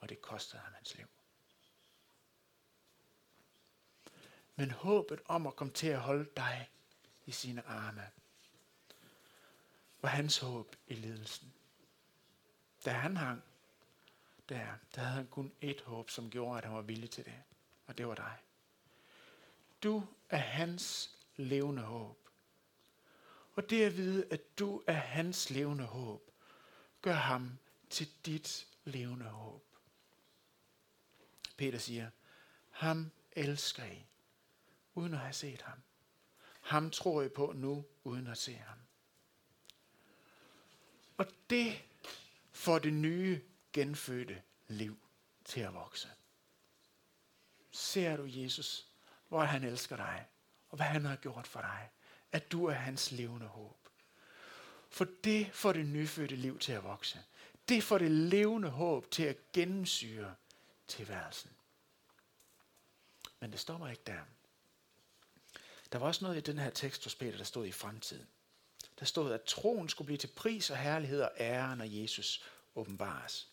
og 0.00 0.08
det 0.08 0.22
kostede 0.22 0.62
ham 0.62 0.72
hans 0.72 0.94
liv. 0.94 1.06
Men 4.56 4.70
håbet 4.70 5.20
om 5.24 5.46
at 5.46 5.56
komme 5.56 5.72
til 5.72 5.86
at 5.86 6.00
holde 6.00 6.30
dig 6.36 6.70
i 7.26 7.32
sine 7.32 7.66
arme, 7.66 8.10
var 10.00 10.08
hans 10.08 10.38
håb 10.38 10.76
i 10.86 10.94
lidelsen. 10.94 11.54
Da 12.88 12.92
han 12.92 13.16
hang 13.16 13.42
der, 14.48 14.66
der 14.94 15.00
havde 15.00 15.16
han 15.16 15.26
kun 15.26 15.52
et 15.60 15.80
håb, 15.80 16.10
som 16.10 16.30
gjorde, 16.30 16.58
at 16.58 16.64
han 16.64 16.74
var 16.74 16.82
villig 16.82 17.10
til 17.10 17.24
det. 17.24 17.42
Og 17.86 17.98
det 17.98 18.08
var 18.08 18.14
dig. 18.14 18.36
Du 19.82 20.06
er 20.28 20.36
hans 20.36 21.16
levende 21.36 21.82
håb. 21.82 22.28
Og 23.54 23.70
det 23.70 23.84
at 23.84 23.96
vide, 23.96 24.26
at 24.30 24.58
du 24.58 24.82
er 24.86 24.92
hans 24.92 25.50
levende 25.50 25.84
håb, 25.84 26.30
gør 27.02 27.12
ham 27.12 27.58
til 27.90 28.08
dit 28.26 28.66
levende 28.84 29.26
håb. 29.26 29.64
Peter 31.56 31.78
siger, 31.78 32.10
ham 32.70 33.10
elsker 33.32 33.84
I, 33.84 34.06
uden 34.94 35.14
at 35.14 35.20
have 35.20 35.32
set 35.32 35.62
ham. 35.62 35.78
Ham 36.60 36.90
tror 36.90 37.22
I 37.22 37.28
på 37.28 37.52
nu, 37.52 37.84
uden 38.04 38.26
at 38.26 38.38
se 38.38 38.54
ham. 38.54 38.78
Og 41.16 41.26
det 41.50 41.87
for 42.58 42.78
det 42.78 42.92
nye 42.92 43.40
genfødte 43.72 44.42
liv 44.68 44.98
til 45.44 45.60
at 45.60 45.74
vokse. 45.74 46.08
Ser 47.70 48.16
du 48.16 48.24
Jesus, 48.26 48.86
hvor 49.28 49.44
han 49.44 49.64
elsker 49.64 49.96
dig, 49.96 50.26
og 50.68 50.76
hvad 50.76 50.86
han 50.86 51.04
har 51.04 51.16
gjort 51.16 51.46
for 51.46 51.60
dig, 51.60 51.90
at 52.32 52.52
du 52.52 52.66
er 52.66 52.72
hans 52.74 53.12
levende 53.12 53.46
håb. 53.46 53.88
For 54.90 55.06
det 55.24 55.50
får 55.52 55.72
det 55.72 55.86
nyfødte 55.86 56.36
liv 56.36 56.58
til 56.58 56.72
at 56.72 56.84
vokse. 56.84 57.24
Det 57.68 57.82
får 57.82 57.98
det 57.98 58.10
levende 58.10 58.68
håb 58.68 59.10
til 59.10 59.22
at 59.22 59.52
gennemsyre 59.52 60.34
tilværelsen. 60.88 61.50
Men 63.40 63.52
det 63.52 63.60
stopper 63.60 63.88
ikke 63.88 64.02
der. 64.06 64.20
Der 65.92 65.98
var 65.98 66.06
også 66.06 66.24
noget 66.24 66.36
i 66.36 66.50
den 66.50 66.58
her 66.58 66.70
tekst 66.70 67.04
hos 67.04 67.14
Peter, 67.14 67.36
der 67.36 67.44
stod 67.44 67.66
i 67.66 67.72
fremtiden. 67.72 68.26
Der 68.98 69.04
stod, 69.04 69.32
at 69.32 69.42
troen 69.42 69.88
skulle 69.88 70.06
blive 70.06 70.18
til 70.18 70.30
pris 70.36 70.70
og 70.70 70.76
herlighed 70.76 71.20
og 71.20 71.30
ære, 71.38 71.76
når 71.76 71.84
Jesus 71.84 72.44
åbenbares. 72.74 73.48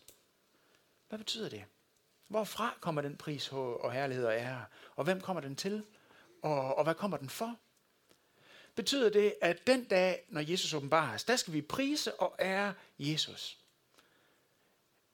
Hvad 1.08 1.18
betyder 1.18 1.48
det? 1.48 1.64
Hvorfra 2.28 2.78
kommer 2.80 3.02
den 3.02 3.16
pris 3.16 3.52
og 3.52 3.92
herlighed 3.92 4.24
og 4.24 4.34
ære? 4.34 4.64
Og 4.96 5.04
hvem 5.04 5.20
kommer 5.20 5.40
den 5.40 5.56
til? 5.56 5.84
Og, 6.42 6.74
og 6.74 6.84
hvad 6.84 6.94
kommer 6.94 7.16
den 7.16 7.28
for? 7.28 7.58
Betyder 8.74 9.10
det, 9.10 9.34
at 9.42 9.66
den 9.66 9.84
dag, 9.84 10.24
når 10.28 10.40
Jesus 10.40 10.74
åbenbares, 10.74 11.24
der 11.24 11.36
skal 11.36 11.52
vi 11.52 11.62
prise 11.62 12.20
og 12.20 12.36
ære 12.40 12.74
Jesus? 12.98 13.58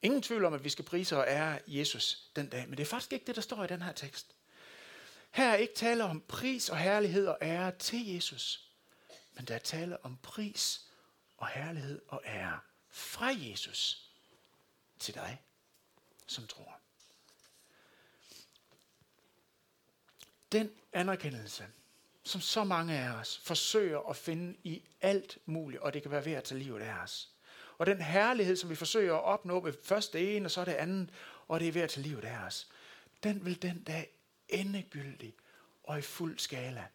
Ingen 0.02 0.22
tvivl 0.22 0.44
om, 0.44 0.54
at 0.54 0.64
vi 0.64 0.68
skal 0.68 0.84
prise 0.84 1.16
og 1.16 1.24
ære 1.28 1.58
Jesus 1.66 2.30
den 2.36 2.48
dag, 2.48 2.68
men 2.68 2.76
det 2.78 2.82
er 2.82 2.86
faktisk 2.86 3.12
ikke 3.12 3.26
det, 3.26 3.36
der 3.36 3.42
står 3.42 3.64
i 3.64 3.66
den 3.66 3.82
her 3.82 3.92
tekst. 3.92 4.34
Her 5.30 5.48
er 5.48 5.54
ikke 5.54 5.74
tale 5.74 6.04
om 6.04 6.20
pris 6.20 6.68
og 6.68 6.78
herlighed 6.78 7.26
og 7.26 7.38
ære 7.42 7.72
til 7.78 8.06
Jesus, 8.06 8.71
men 9.34 9.44
der 9.44 9.54
er 9.54 9.58
tale 9.58 10.04
om 10.04 10.16
pris 10.16 10.88
og 11.36 11.48
herlighed 11.48 12.02
og 12.08 12.22
ære 12.24 12.60
fra 12.90 13.26
Jesus 13.26 14.10
til 14.98 15.14
dig, 15.14 15.42
som 16.26 16.46
tror. 16.46 16.78
Den 20.52 20.70
anerkendelse, 20.92 21.66
som 22.24 22.40
så 22.40 22.64
mange 22.64 22.98
af 22.98 23.10
os 23.10 23.38
forsøger 23.38 23.98
at 23.98 24.16
finde 24.16 24.58
i 24.64 24.84
alt 25.00 25.38
muligt, 25.46 25.82
og 25.82 25.94
det 25.94 26.02
kan 26.02 26.10
være 26.10 26.24
ved 26.24 26.32
at 26.32 26.44
tage 26.44 26.58
livet 26.58 26.80
af 26.80 26.94
os. 26.94 27.30
Og 27.78 27.86
den 27.86 28.00
herlighed, 28.00 28.56
som 28.56 28.70
vi 28.70 28.74
forsøger 28.74 29.14
at 29.14 29.22
opnå 29.22 29.60
ved 29.60 29.74
først 29.82 30.12
det 30.12 30.36
ene, 30.36 30.46
og 30.46 30.50
så 30.50 30.64
det 30.64 30.72
andet, 30.72 31.10
og 31.48 31.60
det 31.60 31.68
er 31.68 31.72
ved 31.72 31.82
at 31.82 31.90
tage 31.90 32.02
livet 32.02 32.24
af 32.24 32.38
os, 32.38 32.68
den 33.22 33.44
vil 33.44 33.62
den 33.62 33.82
dag 33.82 34.10
endegyldig 34.48 35.34
og 35.84 35.98
i 35.98 36.02
fuld 36.02 36.38
skala 36.38 36.86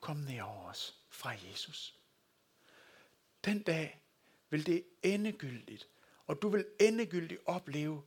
komme 0.00 0.24
ned 0.24 0.40
over 0.40 0.68
os 0.68 1.01
fra 1.12 1.30
Jesus. 1.30 1.98
Den 3.44 3.62
dag 3.62 4.02
vil 4.50 4.66
det 4.66 4.84
endegyldigt, 5.02 5.88
og 6.26 6.42
du 6.42 6.48
vil 6.48 6.66
endegyldigt 6.80 7.40
opleve, 7.46 8.02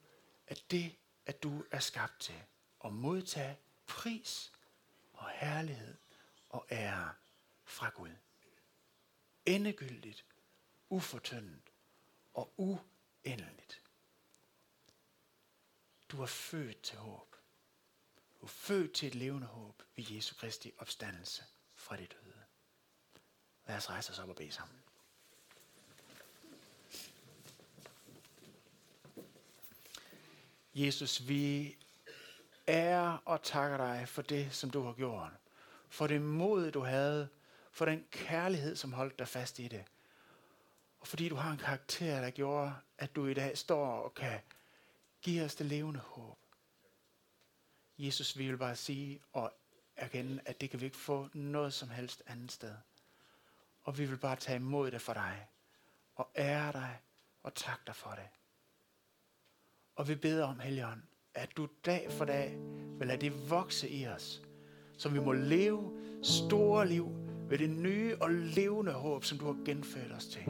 at 0.47 0.63
det, 0.71 0.95
at 1.25 1.43
du 1.43 1.65
er 1.71 1.79
skabt 1.79 2.19
til 2.19 2.41
at 2.85 2.93
modtage 2.93 3.57
pris 3.87 4.51
og 5.13 5.29
herlighed 5.29 5.95
og 6.49 6.65
ære 6.71 7.13
fra 7.63 7.89
Gud. 7.89 8.09
Endegyldigt, 9.45 10.25
ufortyndet 10.89 11.61
og 12.33 12.53
uendeligt. 12.57 13.81
Du 16.09 16.21
er 16.21 16.25
født 16.25 16.81
til 16.81 16.97
håb. 16.97 17.35
Du 18.41 18.45
er 18.45 18.49
født 18.49 18.93
til 18.93 19.07
et 19.07 19.15
levende 19.15 19.47
håb 19.47 19.83
ved 19.95 20.05
Jesu 20.09 20.35
Kristi 20.35 20.73
opstandelse 20.77 21.43
fra 21.75 21.97
det 21.97 22.11
døde. 22.11 22.24
Lad 23.67 23.77
os 23.77 23.89
rejse 23.89 24.11
os 24.11 24.19
op 24.19 24.29
og 24.29 24.35
bede 24.35 24.51
sammen. 24.51 24.77
Jesus, 30.75 31.27
vi 31.27 31.75
ærer 32.67 33.17
og 33.25 33.43
takker 33.43 33.77
dig 33.77 34.09
for 34.09 34.21
det, 34.21 34.53
som 34.55 34.69
du 34.69 34.83
har 34.83 34.93
gjort. 34.93 35.31
For 35.89 36.07
det 36.07 36.21
mod, 36.21 36.71
du 36.71 36.79
havde. 36.79 37.29
For 37.71 37.85
den 37.85 38.05
kærlighed, 38.11 38.75
som 38.75 38.93
holdt 38.93 39.19
dig 39.19 39.27
fast 39.27 39.59
i 39.59 39.67
det. 39.67 39.83
Og 40.99 41.07
fordi 41.07 41.29
du 41.29 41.35
har 41.35 41.51
en 41.51 41.57
karakter, 41.57 42.21
der 42.21 42.29
gjorde, 42.29 42.75
at 42.97 43.15
du 43.15 43.27
i 43.27 43.33
dag 43.33 43.57
står 43.57 43.87
og 43.87 44.13
kan 44.13 44.39
give 45.21 45.43
os 45.45 45.55
det 45.55 45.65
levende 45.65 45.99
håb. 45.99 46.37
Jesus, 47.97 48.37
vi 48.37 48.47
vil 48.47 48.57
bare 48.57 48.75
sige 48.75 49.19
og 49.33 49.53
erkende, 49.95 50.41
at 50.45 50.61
det 50.61 50.69
kan 50.69 50.79
vi 50.79 50.85
ikke 50.85 50.97
få 50.97 51.29
noget 51.33 51.73
som 51.73 51.89
helst 51.89 52.23
andet 52.27 52.51
sted. 52.51 52.75
Og 53.85 53.97
vi 53.97 54.05
vil 54.05 54.17
bare 54.17 54.35
tage 54.35 54.55
imod 54.55 54.91
det 54.91 55.01
for 55.01 55.13
dig. 55.13 55.47
Og 56.15 56.29
ære 56.35 56.71
dig 56.71 56.97
og 57.43 57.53
takke 57.53 57.83
dig 57.87 57.95
for 57.95 58.09
det. 58.09 58.29
Og 59.95 60.07
vi 60.07 60.15
beder 60.15 60.45
om, 60.45 60.59
Helligånd, 60.59 61.01
at 61.33 61.57
du 61.57 61.67
dag 61.85 62.07
for 62.11 62.25
dag 62.25 62.57
vil 62.99 63.07
lade 63.07 63.21
det 63.21 63.49
vokse 63.49 63.89
i 63.89 64.07
os, 64.07 64.41
så 64.97 65.09
vi 65.09 65.19
må 65.19 65.31
leve 65.31 65.99
store 66.23 66.87
liv 66.87 67.09
ved 67.49 67.57
det 67.57 67.69
nye 67.69 68.17
og 68.21 68.31
levende 68.31 68.91
håb, 68.91 69.23
som 69.23 69.37
du 69.37 69.45
har 69.45 69.57
genfødt 69.65 70.11
os 70.11 70.25
til. 70.25 70.43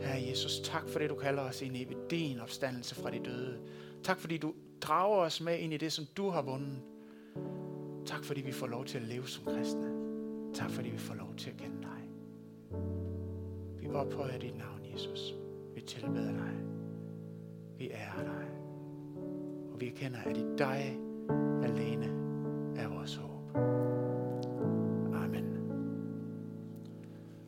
Herre 0.00 0.28
Jesus, 0.28 0.60
tak 0.64 0.88
for 0.88 0.98
det, 0.98 1.10
du 1.10 1.14
kalder 1.14 1.42
os 1.42 1.62
ind 1.62 1.76
i 1.76 1.84
ved 1.84 2.08
din 2.10 2.40
opstandelse 2.40 2.94
fra 2.94 3.10
de 3.10 3.24
døde. 3.24 3.60
Tak 4.04 4.18
fordi 4.18 4.38
du 4.38 4.54
drager 4.80 5.18
os 5.18 5.40
med 5.40 5.58
ind 5.58 5.72
i 5.72 5.76
det, 5.76 5.92
som 5.92 6.04
du 6.16 6.30
har 6.30 6.42
vundet. 6.42 6.82
Tak 8.06 8.24
fordi 8.24 8.40
vi 8.40 8.52
får 8.52 8.66
lov 8.66 8.84
til 8.84 8.98
at 8.98 9.04
leve 9.04 9.28
som 9.28 9.44
kristne. 9.44 9.92
Tak 10.54 10.70
fordi 10.70 10.88
vi 10.88 10.98
får 10.98 11.14
lov 11.14 11.36
til 11.36 11.50
at 11.50 11.56
kende 11.56 11.82
dig. 11.82 11.95
Vi 13.86 13.92
var 13.92 14.04
på 14.04 14.22
i 14.22 14.38
dit 14.38 14.58
navn, 14.58 14.80
Jesus. 14.94 15.34
Vi 15.74 15.80
tilbeder 15.80 16.32
dig. 16.32 16.54
Vi 17.78 17.90
ærer 17.90 18.24
dig. 18.24 18.46
Og 19.72 19.80
vi 19.80 19.86
erkender, 19.86 20.18
at 20.26 20.36
i 20.36 20.44
dig 20.58 20.98
alene 21.62 22.06
er 22.76 22.88
vores 22.88 23.16
håb. 23.16 23.56